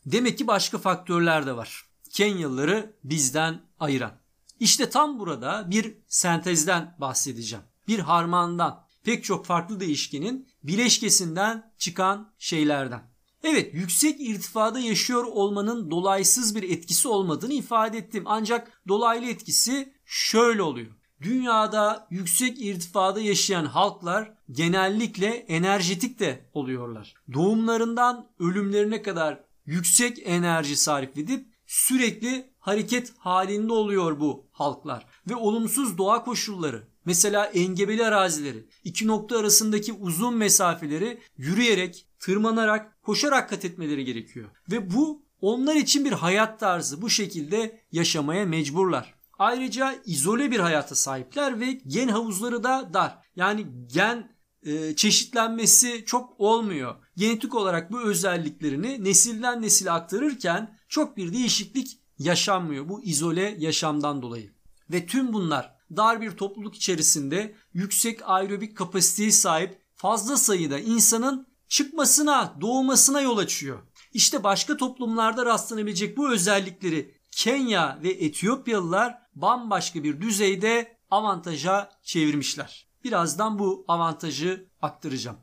Demek 0.06 0.38
ki 0.38 0.48
başka 0.48 0.78
faktörler 0.78 1.46
de 1.46 1.56
var. 1.56 1.85
Kenyalıları 2.16 2.94
bizden 3.04 3.62
ayıran. 3.80 4.12
İşte 4.60 4.90
tam 4.90 5.20
burada 5.20 5.68
bir 5.72 5.98
sentezden 6.08 6.96
bahsedeceğim. 7.00 7.66
Bir 7.88 8.00
harmandan, 8.00 8.86
pek 9.04 9.24
çok 9.24 9.46
farklı 9.46 9.80
değişkenin 9.80 10.48
bileşkesinden 10.64 11.74
çıkan 11.78 12.32
şeylerden. 12.40 13.02
Evet 13.44 13.74
yüksek 13.74 14.22
irtifada 14.22 14.80
yaşıyor 14.80 15.24
olmanın 15.24 15.92
dolaysız 15.92 16.56
bir 16.56 16.64
etkisi 16.64 17.08
olmadığını 17.08 17.54
ifade 17.54 17.98
ettim. 17.98 18.24
Ancak 18.26 18.82
dolaylı 18.88 19.26
etkisi 19.26 19.94
şöyle 20.06 20.62
oluyor. 20.62 20.92
Dünyada 21.22 22.08
yüksek 22.10 22.62
irtifada 22.62 23.20
yaşayan 23.20 23.66
halklar 23.66 24.34
genellikle 24.52 25.28
enerjetik 25.28 26.20
de 26.20 26.50
oluyorlar. 26.54 27.14
Doğumlarından 27.34 28.28
ölümlerine 28.40 29.02
kadar 29.02 29.44
yüksek 29.66 30.20
enerji 30.26 30.76
sarf 30.76 31.18
edip 31.18 31.55
sürekli 31.76 32.50
hareket 32.60 33.14
halinde 33.18 33.74
oluyor 33.74 34.20
bu 34.20 34.48
halklar. 34.52 35.06
Ve 35.30 35.36
olumsuz 35.36 35.98
doğa 35.98 36.24
koşulları 36.24 36.88
mesela 37.06 37.46
engebeli 37.46 38.06
arazileri, 38.06 38.66
iki 38.84 39.08
nokta 39.08 39.38
arasındaki 39.38 39.94
uzun 39.94 40.38
mesafeleri 40.38 41.20
yürüyerek, 41.38 42.08
tırmanarak, 42.20 43.04
koşarak 43.04 43.50
kat 43.50 43.66
etmeleri 43.66 44.06
gerekiyor. 44.06 44.50
Ve 44.72 44.94
bu 44.94 45.26
onlar 45.42 45.76
için 45.76 46.06
bir 46.06 46.12
hayat 46.12 46.60
tarzı. 46.60 47.02
Bu 47.02 47.10
şekilde 47.10 47.82
yaşamaya 47.92 48.46
mecburlar. 48.46 49.16
Ayrıca 49.40 49.96
izole 50.06 50.52
bir 50.52 50.60
hayata 50.60 50.96
sahipler 50.96 51.60
ve 51.60 51.72
gen 51.72 52.08
havuzları 52.08 52.64
da 52.64 52.90
dar. 52.94 53.18
Yani 53.36 53.68
gen 53.94 54.36
e, 54.64 54.96
çeşitlenmesi 54.96 56.04
çok 56.06 56.40
olmuyor. 56.40 56.96
Genetik 57.18 57.56
olarak 57.56 57.92
bu 57.92 58.02
özelliklerini 58.02 59.04
nesilden 59.04 59.62
nesile 59.62 59.92
aktarırken 59.92 60.78
çok 60.90 61.18
bir 61.18 61.34
değişiklik 61.34 62.00
yaşanmıyor 62.20 62.90
bu 62.90 63.04
izole 63.04 63.56
yaşamdan 63.60 64.22
dolayı. 64.22 64.54
Ve 64.90 65.06
tüm 65.06 65.34
bunlar 65.34 65.76
dar 65.96 66.22
bir 66.22 66.32
topluluk 66.32 66.76
içerisinde 66.76 67.56
yüksek 67.74 68.20
aerobik 68.24 68.78
kapasiteye 68.78 69.32
sahip 69.32 69.82
fazla 69.96 70.38
sayıda 70.38 70.80
insanın 70.80 71.48
çıkmasına, 71.68 72.58
doğmasına 72.62 73.22
yol 73.22 73.38
açıyor. 73.38 73.80
İşte 74.14 74.44
başka 74.44 74.78
toplumlarda 74.78 75.46
rastlanabilecek 75.46 76.18
bu 76.18 76.32
özellikleri 76.32 77.16
Kenya 77.32 78.00
ve 78.04 78.10
Etiyopyalılar 78.10 79.18
bambaşka 79.36 80.04
bir 80.04 80.22
düzeyde 80.22 80.98
avantaja 81.12 81.92
çevirmişler. 82.04 82.88
Birazdan 83.04 83.60
bu 83.60 83.86
avantajı 83.88 84.70
aktaracağım. 84.82 85.38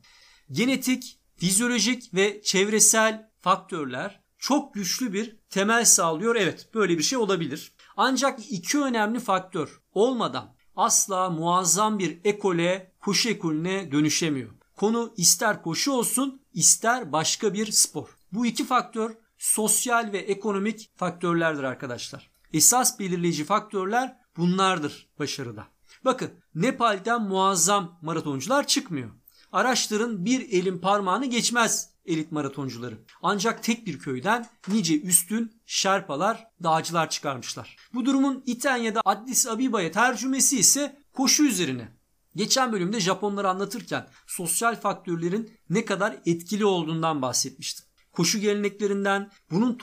Genetik, 0.51 1.21
fizyolojik 1.37 2.15
ve 2.15 2.43
çevresel 2.43 3.31
faktörler 3.41 4.22
çok 4.43 4.75
güçlü 4.75 5.13
bir 5.13 5.37
temel 5.51 5.85
sağlıyor. 5.85 6.37
Evet 6.37 6.69
böyle 6.75 6.99
bir 6.99 7.03
şey 7.03 7.19
olabilir. 7.19 7.73
Ancak 7.97 8.53
iki 8.53 8.79
önemli 8.79 9.21
faktör 9.21 9.81
olmadan 9.93 10.55
asla 10.77 11.31
muazzam 11.31 11.99
bir 11.99 12.21
ekole, 12.25 12.93
koşu 13.01 13.29
ekolüne 13.29 13.93
dönüşemiyor. 13.93 14.51
Konu 14.77 15.15
ister 15.17 15.63
koşu 15.63 15.93
olsun 15.93 16.43
ister 16.55 17.13
başka 17.13 17.55
bir 17.55 17.73
spor. 17.73 18.19
Bu 18.33 18.47
iki 18.47 18.65
faktör 18.67 19.15
sosyal 19.39 20.13
ve 20.13 20.19
ekonomik 20.19 20.91
faktörlerdir 20.97 21.63
arkadaşlar. 21.63 22.31
Esas 22.53 22.99
belirleyici 22.99 23.45
faktörler 23.45 24.17
bunlardır 24.37 25.09
başarıda. 25.19 25.67
Bakın 26.05 26.31
Nepal'den 26.55 27.23
muazzam 27.23 27.99
maratoncular 28.03 28.67
çıkmıyor. 28.67 29.11
Araçların 29.53 30.25
bir 30.25 30.41
elin 30.41 30.79
parmağını 30.79 31.27
geçmez 31.27 31.92
elit 32.07 32.33
maratoncuları. 32.33 32.99
Ancak 33.23 33.63
tek 33.63 33.87
bir 33.87 33.99
köyden 33.99 34.47
nice 34.69 35.01
üstün 35.01 35.53
şerpalar, 35.67 36.47
dağcılar 36.63 37.11
çıkarmışlar. 37.11 37.77
Bu 37.95 38.05
durumun 38.05 38.43
iten 38.47 38.77
ya 38.77 38.95
da 38.95 39.01
Addis 39.05 39.47
Abiba'ya 39.47 39.93
tercümesi 39.93 40.59
ise 40.59 41.03
koşu 41.13 41.45
üzerine. 41.45 41.89
Geçen 42.37 42.73
bölümde 42.73 43.01
Japonları 43.01 43.49
anlatırken 43.49 44.09
sosyal 44.27 44.81
faktörlerin 44.81 45.59
ne 45.71 45.85
kadar 45.85 46.17
etkili 46.27 46.65
olduğundan 46.65 47.23
bahsetmiştim. 47.23 47.87
Koşu 48.13 48.39
geleneklerinden, 48.39 49.31
bunun 49.51 49.79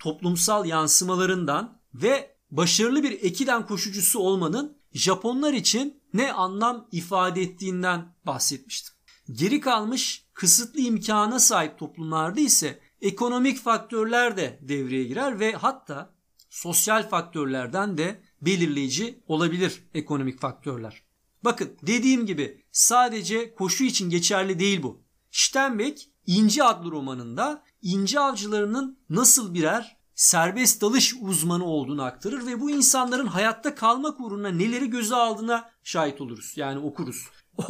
toplumsal 0.00 0.66
yansımalarından 0.66 1.80
ve 1.94 2.36
başarılı 2.50 3.02
bir 3.02 3.12
ekiden 3.12 3.66
koşucusu 3.66 4.18
olmanın 4.18 4.76
Japonlar 4.92 5.52
için 5.52 6.02
ne 6.14 6.32
anlam 6.32 6.88
ifade 6.92 7.42
ettiğinden 7.42 8.14
bahsetmiştim. 8.26 8.94
Geri 9.30 9.60
kalmış 9.60 10.26
kısıtlı 10.34 10.80
imkana 10.80 11.40
sahip 11.40 11.78
toplumlarda 11.78 12.40
ise 12.40 12.80
ekonomik 13.00 13.58
faktörler 13.58 14.36
de 14.36 14.58
devreye 14.62 15.04
girer 15.04 15.40
ve 15.40 15.52
hatta 15.52 16.14
sosyal 16.50 17.08
faktörlerden 17.08 17.98
de 17.98 18.22
belirleyici 18.40 19.22
olabilir 19.26 19.82
ekonomik 19.94 20.40
faktörler. 20.40 21.02
Bakın 21.44 21.76
dediğim 21.82 22.26
gibi 22.26 22.64
sadece 22.72 23.54
koşu 23.54 23.84
için 23.84 24.10
geçerli 24.10 24.58
değil 24.58 24.82
bu. 24.82 25.02
Steinbeck 25.30 26.12
İnci 26.26 26.64
adlı 26.64 26.90
romanında 26.90 27.64
inci 27.82 28.20
avcılarının 28.20 28.98
nasıl 29.10 29.54
birer 29.54 29.96
serbest 30.14 30.82
dalış 30.82 31.14
uzmanı 31.20 31.64
olduğunu 31.64 32.02
aktarır 32.02 32.46
ve 32.46 32.60
bu 32.60 32.70
insanların 32.70 33.26
hayatta 33.26 33.74
kalmak 33.74 34.20
uğruna 34.20 34.48
neleri 34.48 34.90
göze 34.90 35.14
aldığına 35.14 35.70
şahit 35.84 36.20
oluruz. 36.20 36.52
Yani 36.56 36.78
okuruz. 36.78 37.28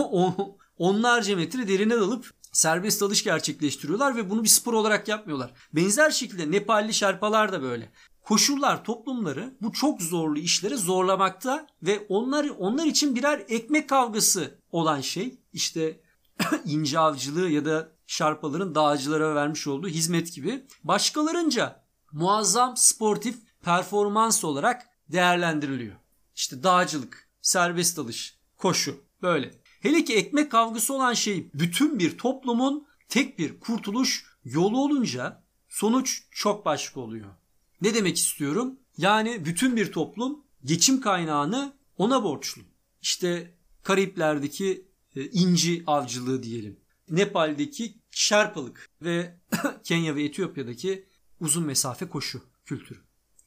Onlarca 0.83 1.37
metre 1.37 1.69
derine 1.69 1.97
dalıp 1.97 2.35
serbest 2.53 3.01
dalış 3.01 3.25
gerçekleştiriyorlar 3.25 4.17
ve 4.17 4.31
bunu 4.31 4.45
bir 4.45 4.49
spor 4.49 4.73
olarak 4.73 5.09
yapmıyorlar. 5.09 5.53
Benzer 5.73 6.11
şekilde 6.11 6.51
Nepalli 6.51 6.95
şerpalar 6.95 7.53
da 7.53 7.63
böyle. 7.63 7.93
Koşullar 8.23 8.85
toplumları 8.85 9.55
bu 9.61 9.73
çok 9.73 10.03
zorlu 10.03 10.39
işlere 10.39 10.77
zorlamakta 10.77 11.67
ve 11.83 12.07
onlar 12.09 12.49
onlar 12.59 12.87
için 12.87 13.17
birer 13.17 13.45
ekmek 13.49 13.89
kavgası 13.89 14.59
olan 14.73 15.01
şey 15.01 15.39
işte 15.53 16.01
ince 16.65 16.99
avcılığı 16.99 17.51
ya 17.51 17.65
da 17.65 17.89
şarpaların 18.07 18.75
dağcılara 18.75 19.35
vermiş 19.35 19.67
olduğu 19.67 19.89
hizmet 19.89 20.35
gibi 20.35 20.65
başkalarınca 20.85 21.85
muazzam 22.13 22.77
sportif 22.77 23.39
performans 23.65 24.45
olarak 24.45 24.87
değerlendiriliyor. 25.09 25.97
İşte 26.37 26.63
dağcılık, 26.63 27.29
serbest 27.43 27.97
dalış, 27.97 28.39
koşu 28.59 28.97
böyle. 29.23 29.62
Hele 29.83 30.05
ki 30.05 30.15
ekmek 30.15 30.51
kavgası 30.51 30.95
olan 30.95 31.15
şey 31.15 31.51
bütün 31.55 31.99
bir 31.99 32.19
toplumun 32.19 32.87
tek 33.09 33.39
bir 33.39 33.61
kurtuluş 33.61 34.25
yolu 34.45 34.85
olunca 34.85 35.43
sonuç 35.69 36.23
çok 36.31 36.65
başka 36.65 37.01
oluyor. 37.01 37.31
Ne 37.81 37.95
demek 37.95 38.17
istiyorum? 38.17 38.77
Yani 38.99 39.45
bütün 39.45 39.77
bir 39.77 39.93
toplum 39.93 40.45
geçim 40.65 41.01
kaynağını 41.01 41.73
ona 41.99 42.25
borçlu. 42.25 42.63
İşte 43.03 43.55
Karayipler'deki 43.83 44.87
e, 45.17 45.25
inci 45.25 45.83
avcılığı 45.87 46.43
diyelim. 46.43 46.81
Nepal'deki 47.11 47.95
şerpalık 48.11 48.91
ve 49.03 49.37
Kenya 49.85 50.17
ve 50.17 50.25
Etiyopya'daki 50.25 51.07
uzun 51.41 51.67
mesafe 51.67 52.09
koşu 52.09 52.43
kültürü. 52.65 52.99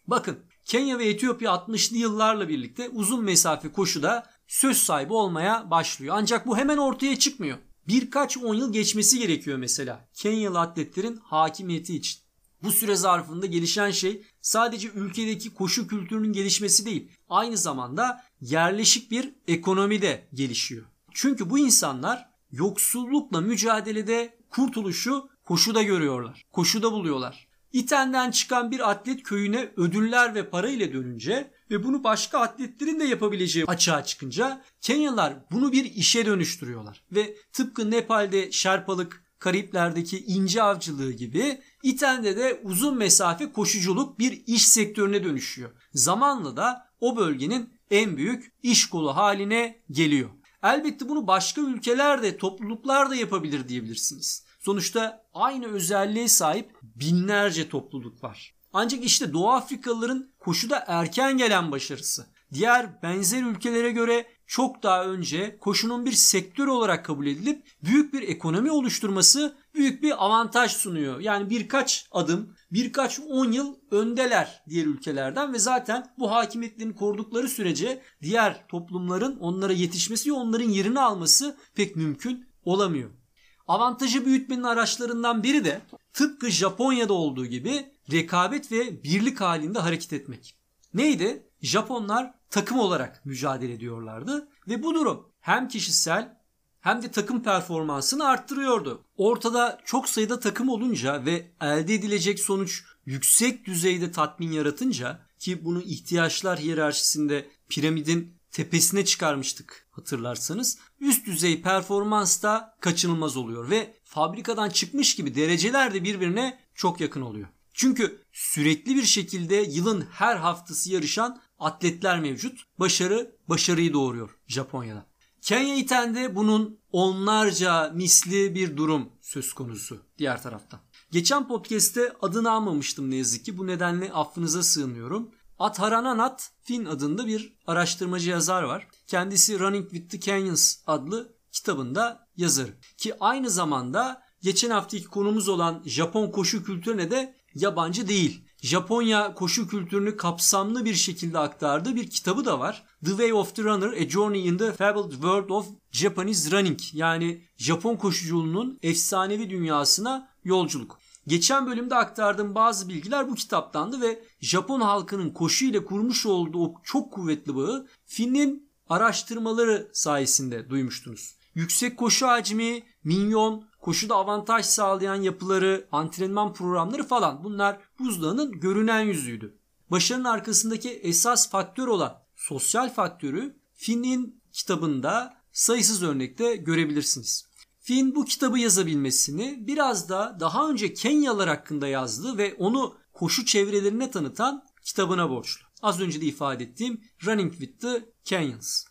Bakın 0.08 0.40
Kenya 0.66 1.00
ve 1.00 1.10
Etiyopya 1.10 1.52
60'lı 1.52 1.98
yıllarla 1.98 2.50
birlikte 2.50 2.90
uzun 2.90 3.24
mesafe 3.24 3.72
koşuda 3.72 4.35
söz 4.48 4.78
sahibi 4.78 5.14
olmaya 5.14 5.72
başlıyor. 5.72 6.16
Ancak 6.18 6.48
bu 6.48 6.58
hemen 6.58 6.78
ortaya 6.78 7.20
çıkmıyor. 7.20 7.58
Birkaç 7.88 8.38
on 8.38 8.56
yıl 8.56 8.74
geçmesi 8.74 9.20
gerekiyor 9.20 9.58
mesela 9.58 10.10
Kenyalı 10.14 10.60
atletlerin 10.60 11.16
hakimiyeti 11.16 11.96
için. 11.96 12.20
Bu 12.64 12.72
süre 12.72 12.96
zarfında 12.96 13.46
gelişen 13.46 13.92
şey 13.92 14.26
sadece 14.42 14.88
ülkedeki 14.88 15.54
koşu 15.54 15.88
kültürünün 15.88 16.34
gelişmesi 16.34 16.86
değil, 16.86 17.12
aynı 17.30 17.58
zamanda 17.58 18.24
yerleşik 18.42 19.12
bir 19.12 19.34
ekonomi 19.48 20.02
de 20.02 20.28
gelişiyor. 20.34 20.86
Çünkü 21.12 21.50
bu 21.50 21.60
insanlar 21.60 22.30
yoksullukla 22.52 23.42
mücadelede 23.42 24.38
kurtuluşu 24.50 25.30
koşuda 25.44 25.84
görüyorlar. 25.84 26.46
Koşuda 26.52 26.92
buluyorlar. 26.92 27.48
İten'den 27.76 28.32
çıkan 28.32 28.72
bir 28.72 28.90
atlet 28.90 29.24
köyüne 29.24 29.70
ödüller 29.78 30.36
ve 30.36 30.50
para 30.50 30.70
ile 30.70 30.94
dönünce 30.94 31.52
ve 31.72 31.84
bunu 31.84 32.04
başka 32.04 32.40
atletlerin 32.40 33.00
de 33.00 33.04
yapabileceği 33.04 33.66
açığa 33.66 34.04
çıkınca 34.04 34.62
Kenyalılar 34.82 35.34
bunu 35.52 35.72
bir 35.72 35.86
işe 35.86 36.26
dönüştürüyorlar. 36.26 37.04
Ve 37.12 37.38
tıpkı 37.54 37.92
Nepal'de 37.92 38.52
şerpalık, 38.52 39.24
Karipler'deki 39.40 40.26
ince 40.26 40.64
avcılığı 40.64 41.12
gibi 41.12 41.62
İten'de 41.84 42.38
de 42.38 42.62
uzun 42.64 42.98
mesafe 42.98 43.52
koşuculuk 43.52 44.20
bir 44.20 44.44
iş 44.48 44.68
sektörüne 44.68 45.24
dönüşüyor. 45.24 45.72
Zamanla 45.94 46.58
da 46.58 46.90
o 47.00 47.18
bölgenin 47.18 47.70
en 47.92 48.18
büyük 48.18 48.54
iş 48.64 48.90
kolu 48.90 49.16
haline 49.16 49.84
geliyor. 49.92 50.30
Elbette 50.64 51.10
bunu 51.10 51.28
başka 51.28 51.62
ülkelerde, 51.62 52.38
topluluklar 52.38 53.10
da 53.10 53.16
yapabilir 53.16 53.68
diyebilirsiniz. 53.68 54.46
Sonuçta 54.60 55.25
aynı 55.36 55.68
özelliğe 55.68 56.28
sahip 56.28 56.78
binlerce 56.84 57.70
topluluk 57.70 58.24
var. 58.24 58.56
Ancak 58.74 59.04
işte 59.04 59.34
Doğu 59.34 59.52
Afrikalıların 59.52 60.34
koşuda 60.40 60.84
erken 60.88 61.38
gelen 61.38 61.72
başarısı 61.72 62.26
diğer 62.54 63.02
benzer 63.02 63.44
ülkelere 63.44 63.92
göre 63.92 64.26
çok 64.48 64.84
daha 64.84 65.06
önce 65.06 65.58
koşunun 65.60 66.06
bir 66.06 66.12
sektör 66.12 66.68
olarak 66.68 67.06
kabul 67.06 67.28
edilip 67.28 67.68
büyük 67.84 68.14
bir 68.14 68.22
ekonomi 68.22 68.72
oluşturması 68.72 69.58
büyük 69.74 70.04
bir 70.04 70.26
avantaj 70.26 70.72
sunuyor. 70.72 71.20
Yani 71.20 71.50
birkaç 71.50 72.08
adım, 72.12 72.56
birkaç 72.72 73.20
on 73.20 73.52
yıl 73.52 73.76
öndeler 73.92 74.64
diğer 74.70 74.86
ülkelerden 74.86 75.54
ve 75.54 75.60
zaten 75.60 76.14
bu 76.18 76.32
hakimiyetlerini 76.32 76.96
korudukları 76.96 77.50
sürece 77.50 78.02
diğer 78.22 78.68
toplumların 78.68 79.38
onlara 79.40 79.74
yetişmesi 79.74 80.30
ve 80.30 80.34
onların 80.34 80.70
yerini 80.70 81.00
alması 81.00 81.58
pek 81.76 81.96
mümkün 81.96 82.48
olamıyor. 82.64 83.25
Avantajı 83.68 84.26
büyütmenin 84.26 84.64
araçlarından 84.64 85.44
biri 85.44 85.66
de 85.66 85.82
tıpkı 86.14 86.50
Japonya'da 86.50 87.14
olduğu 87.14 87.46
gibi 87.46 87.86
rekabet 88.12 88.72
ve 88.72 89.04
birlik 89.04 89.42
halinde 89.42 89.80
hareket 89.80 90.14
etmek. 90.14 90.56
Neydi? 90.94 91.50
Japonlar 91.62 92.34
takım 92.50 92.80
olarak 92.80 93.26
mücadele 93.26 93.74
ediyorlardı 93.74 94.48
ve 94.68 94.84
bu 94.84 94.94
durum 94.94 95.30
hem 95.42 95.68
kişisel 95.68 96.38
hem 96.82 97.02
de 97.02 97.12
takım 97.12 97.44
performansını 97.44 98.28
arttırıyordu. 98.28 99.06
Ortada 99.18 99.80
çok 99.86 100.10
sayıda 100.10 100.40
takım 100.40 100.70
olunca 100.70 101.26
ve 101.26 101.52
elde 101.62 101.94
edilecek 101.94 102.40
sonuç 102.40 102.84
yüksek 103.06 103.66
düzeyde 103.66 104.12
tatmin 104.12 104.52
yaratınca 104.52 105.20
ki 105.40 105.66
bunu 105.66 105.82
ihtiyaçlar 105.82 106.60
hiyerarşisinde 106.60 107.48
piramidin 107.70 108.35
tepesine 108.56 109.06
çıkarmıştık 109.06 109.88
hatırlarsanız. 109.92 110.78
Üst 111.00 111.26
düzey 111.26 111.62
performans 111.62 112.44
da 112.44 112.76
kaçınılmaz 112.80 113.38
oluyor 113.38 113.70
ve 113.70 113.94
fabrikadan 114.04 114.70
çıkmış 114.70 115.16
gibi 115.16 115.36
dereceler 115.36 115.94
de 115.94 116.04
birbirine 116.04 116.60
çok 116.76 117.02
yakın 117.02 117.22
oluyor. 117.22 117.48
Çünkü 117.74 118.22
sürekli 118.32 118.96
bir 118.96 119.04
şekilde 119.04 119.56
yılın 119.56 120.02
her 120.12 120.36
haftası 120.36 120.92
yarışan 120.92 121.42
atletler 121.60 122.20
mevcut. 122.20 122.64
Başarı 122.80 123.36
başarıyı 123.50 123.94
doğuruyor 123.94 124.38
Japonya'da. 124.48 125.06
Kenya 125.42 125.76
Iten'de 125.76 126.36
bunun 126.36 126.80
onlarca 126.92 127.92
misli 127.96 128.56
bir 128.56 128.78
durum 128.78 129.10
söz 129.22 129.54
konusu 129.54 130.02
diğer 130.18 130.44
taraftan. 130.44 130.80
Geçen 131.12 131.48
podcast'te 131.48 132.14
adını 132.22 132.52
almamıştım 132.52 133.12
ne 133.12 133.16
yazık 133.16 133.46
ki. 133.46 133.58
Bu 133.58 133.68
nedenle 133.68 134.12
affınıza 134.14 134.64
sığınıyorum. 134.64 135.32
Atharananat 135.60 136.52
Fin 136.62 136.86
adında 136.86 137.28
bir 137.28 137.54
araştırmacı 137.68 138.30
yazar 138.30 138.64
var. 138.64 138.88
Kendisi 139.08 139.60
Running 139.60 139.90
with 139.90 140.10
the 140.12 140.20
Canyons 140.20 140.78
adlı 140.88 141.36
kitabında 141.52 142.28
yazar. 142.38 142.68
Ki 142.98 143.14
aynı 143.20 143.50
zamanda 143.50 144.22
geçen 144.42 144.70
haftaki 144.70 145.06
konumuz 145.06 145.50
olan 145.50 145.84
Japon 145.86 146.32
koşu 146.32 146.64
kültürüne 146.64 147.12
de 147.12 147.36
yabancı 147.56 148.08
değil. 148.08 148.46
Japonya 148.62 149.34
koşu 149.34 149.68
kültürünü 149.68 150.18
kapsamlı 150.18 150.86
bir 150.86 150.96
şekilde 150.96 151.40
aktardığı 151.40 151.96
bir 151.96 152.10
kitabı 152.10 152.46
da 152.46 152.60
var. 152.60 152.84
The 153.06 153.10
Way 153.10 153.34
of 153.34 153.56
the 153.56 153.64
Runner, 153.64 153.92
A 153.92 154.10
Journey 154.10 154.48
in 154.48 154.58
the 154.58 154.74
Fabled 154.74 155.12
World 155.12 155.50
of 155.50 155.68
Japanese 155.92 156.52
Running. 156.52 156.80
Yani 156.94 157.42
Japon 157.58 157.96
koşuculuğunun 157.96 158.80
efsanevi 158.84 159.50
dünyasına 159.50 160.30
yolculuk. 160.44 161.00
Geçen 161.28 161.68
bölümde 161.68 161.96
aktardığım 161.96 162.56
bazı 162.56 162.90
bilgiler 162.90 163.30
bu 163.30 163.36
kitaptandı 163.36 164.02
ve 164.02 164.24
Japon 164.42 164.82
halkının 164.82 165.30
koşu 165.30 165.66
ile 165.66 165.86
kurmuş 165.86 166.26
olduğu 166.26 166.66
o 166.66 166.74
çok 166.84 167.14
kuvvetli 167.14 167.56
bağı 167.56 167.88
Finn'in 168.06 168.70
araştırmaları 168.90 169.90
sayesinde 169.94 170.70
duymuştunuz. 170.70 171.36
Yüksek 171.56 171.98
koşu 171.98 172.28
hacmi, 172.28 172.84
minyon, 173.04 173.66
koşuda 173.82 174.16
avantaj 174.16 174.66
sağlayan 174.66 175.16
yapıları, 175.16 175.88
antrenman 175.92 176.54
programları 176.54 177.04
falan 177.04 177.44
bunlar 177.44 177.80
buzdağının 178.00 178.52
görünen 178.52 179.02
yüzüydü. 179.02 179.58
Başarının 179.92 180.26
arkasındaki 180.26 180.90
esas 180.90 181.50
faktör 181.50 181.88
olan 181.88 182.22
sosyal 182.36 182.94
faktörü 182.94 183.56
Finn'in 183.74 184.42
kitabında 184.52 185.38
sayısız 185.52 186.04
örnekte 186.04 186.56
görebilirsiniz. 186.56 187.48
Finn 187.86 188.16
bu 188.16 188.26
kitabı 188.26 188.60
yazabilmesini 188.60 189.68
biraz 189.68 190.10
da 190.10 190.38
daha 190.40 190.70
önce 190.70 190.94
Kenyalılar 190.94 191.50
hakkında 191.50 191.88
yazdı 191.88 192.38
ve 192.38 192.56
onu 192.60 192.96
koşu 193.14 193.46
çevrelerine 193.46 194.12
tanıtan 194.12 194.64
kitabına 194.84 195.30
borçlu. 195.30 195.68
Az 195.82 196.02
önce 196.02 196.22
de 196.22 196.26
ifade 196.26 196.64
ettiğim 196.64 197.02
Running 197.26 197.52
with 197.52 197.80
the 197.80 198.06
Kenyans. 198.24 198.86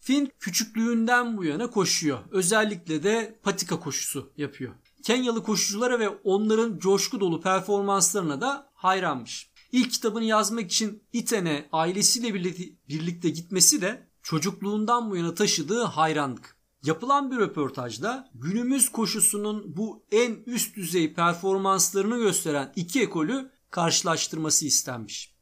Finn 0.00 0.32
küçüklüğünden 0.38 1.36
bu 1.36 1.44
yana 1.44 1.70
koşuyor. 1.70 2.18
Özellikle 2.30 3.02
de 3.02 3.40
patika 3.42 3.80
koşusu 3.80 4.32
yapıyor. 4.36 4.74
Kenyalı 5.02 5.42
koşuculara 5.42 5.98
ve 5.98 6.08
onların 6.08 6.78
coşku 6.78 7.20
dolu 7.20 7.40
performanslarına 7.40 8.40
da 8.40 8.70
hayranmış. 8.74 9.50
İlk 9.72 9.90
kitabını 9.90 10.24
yazmak 10.24 10.72
için 10.72 11.02
Iten'e 11.12 11.68
ailesiyle 11.72 12.34
birlikte 12.88 13.30
gitmesi 13.30 13.80
de 13.80 14.08
çocukluğundan 14.22 15.10
bu 15.10 15.16
yana 15.16 15.34
taşıdığı 15.34 15.82
hayranlık. 15.82 16.57
Yapılan 16.88 17.30
bir 17.30 17.36
röportajda 17.36 18.30
günümüz 18.34 18.88
koşusunun 18.88 19.76
bu 19.76 20.06
en 20.12 20.36
üst 20.46 20.76
düzey 20.76 21.14
performanslarını 21.14 22.18
gösteren 22.18 22.72
iki 22.76 23.02
ekolü 23.02 23.50
karşılaştırması 23.70 24.66
istenmiş. 24.66 25.34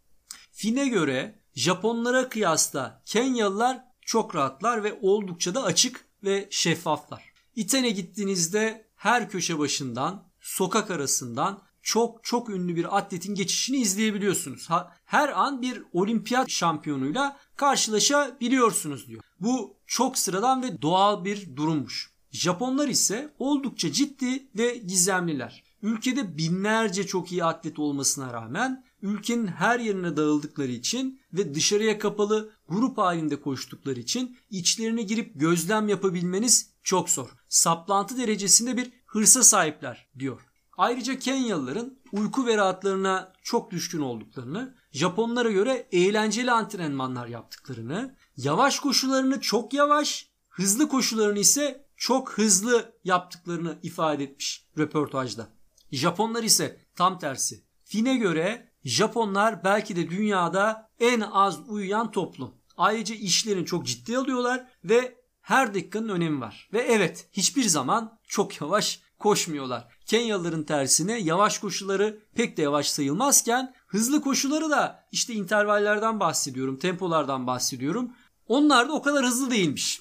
Finn'e 0.52 0.88
göre 0.88 1.40
Japonlara 1.54 2.28
kıyasla 2.28 3.02
Kenyalılar 3.04 3.84
çok 4.00 4.34
rahatlar 4.34 4.84
ve 4.84 4.98
oldukça 5.02 5.54
da 5.54 5.62
açık 5.62 6.04
ve 6.24 6.48
şeffaflar. 6.50 7.32
İten'e 7.56 7.90
gittiğinizde 7.90 8.88
her 8.96 9.30
köşe 9.30 9.58
başından, 9.58 10.28
sokak 10.40 10.90
arasından 10.90 11.62
çok 11.82 12.24
çok 12.24 12.50
ünlü 12.50 12.76
bir 12.76 12.98
atletin 12.98 13.34
geçişini 13.34 13.76
izleyebiliyorsunuz. 13.76 14.68
Her 15.04 15.28
an 15.28 15.62
bir 15.62 15.82
olimpiyat 15.92 16.50
şampiyonuyla 16.50 17.36
karşılaşabiliyorsunuz 17.56 19.08
diyor. 19.08 19.22
Bu 19.40 19.75
çok 19.86 20.18
sıradan 20.18 20.62
ve 20.62 20.82
doğal 20.82 21.24
bir 21.24 21.56
durummuş. 21.56 22.10
Japonlar 22.30 22.88
ise 22.88 23.34
oldukça 23.38 23.92
ciddi 23.92 24.48
ve 24.58 24.76
gizemliler. 24.76 25.64
Ülkede 25.82 26.38
binlerce 26.38 27.06
çok 27.06 27.32
iyi 27.32 27.44
atlet 27.44 27.78
olmasına 27.78 28.32
rağmen 28.32 28.84
ülkenin 29.02 29.46
her 29.46 29.80
yerine 29.80 30.16
dağıldıkları 30.16 30.72
için 30.72 31.20
ve 31.32 31.54
dışarıya 31.54 31.98
kapalı 31.98 32.50
grup 32.68 32.98
halinde 32.98 33.40
koştukları 33.40 34.00
için 34.00 34.36
içlerine 34.50 35.02
girip 35.02 35.40
gözlem 35.40 35.88
yapabilmeniz 35.88 36.70
çok 36.82 37.10
zor. 37.10 37.28
Saplantı 37.48 38.18
derecesinde 38.18 38.76
bir 38.76 38.92
hırsa 39.06 39.42
sahipler 39.42 40.08
diyor. 40.18 40.40
Ayrıca 40.76 41.18
Kenyalıların 41.18 41.98
uyku 42.12 42.46
ve 42.46 42.56
rahatlarına 42.56 43.32
çok 43.42 43.70
düşkün 43.70 44.00
olduklarını, 44.00 44.74
Japonlara 44.92 45.50
göre 45.50 45.88
eğlenceli 45.92 46.50
antrenmanlar 46.50 47.26
yaptıklarını, 47.26 48.16
yavaş 48.36 48.80
koşularını 48.80 49.40
çok 49.40 49.74
yavaş, 49.74 50.28
hızlı 50.48 50.88
koşularını 50.88 51.38
ise 51.38 51.86
çok 51.96 52.32
hızlı 52.32 52.92
yaptıklarını 53.04 53.78
ifade 53.82 54.24
etmiş 54.24 54.66
röportajda. 54.78 55.48
Japonlar 55.92 56.42
ise 56.42 56.80
tam 56.96 57.18
tersi. 57.18 57.64
Fin'e 57.84 58.16
göre 58.16 58.72
Japonlar 58.84 59.64
belki 59.64 59.96
de 59.96 60.10
dünyada 60.10 60.90
en 61.00 61.20
az 61.20 61.68
uyuyan 61.68 62.10
toplum. 62.10 62.54
Ayrıca 62.76 63.14
işlerini 63.14 63.66
çok 63.66 63.86
ciddi 63.86 64.18
alıyorlar 64.18 64.66
ve 64.84 65.16
her 65.40 65.74
dakikanın 65.74 66.08
önemi 66.08 66.40
var. 66.40 66.68
Ve 66.72 66.78
evet 66.82 67.28
hiçbir 67.32 67.64
zaman 67.64 68.18
çok 68.26 68.60
yavaş 68.60 69.00
koşmuyorlar. 69.18 69.88
Kenyalıların 70.06 70.62
tersine 70.62 71.18
yavaş 71.18 71.58
koşuları 71.58 72.18
pek 72.34 72.56
de 72.56 72.62
yavaş 72.62 72.90
sayılmazken 72.90 73.74
hızlı 73.86 74.20
koşuları 74.20 74.70
da 74.70 75.04
işte 75.12 75.34
intervallerden 75.34 76.20
bahsediyorum, 76.20 76.78
tempolardan 76.78 77.46
bahsediyorum. 77.46 78.12
Onlar 78.48 78.88
da 78.88 78.92
o 78.92 79.02
kadar 79.02 79.26
hızlı 79.26 79.50
değilmiş. 79.50 80.00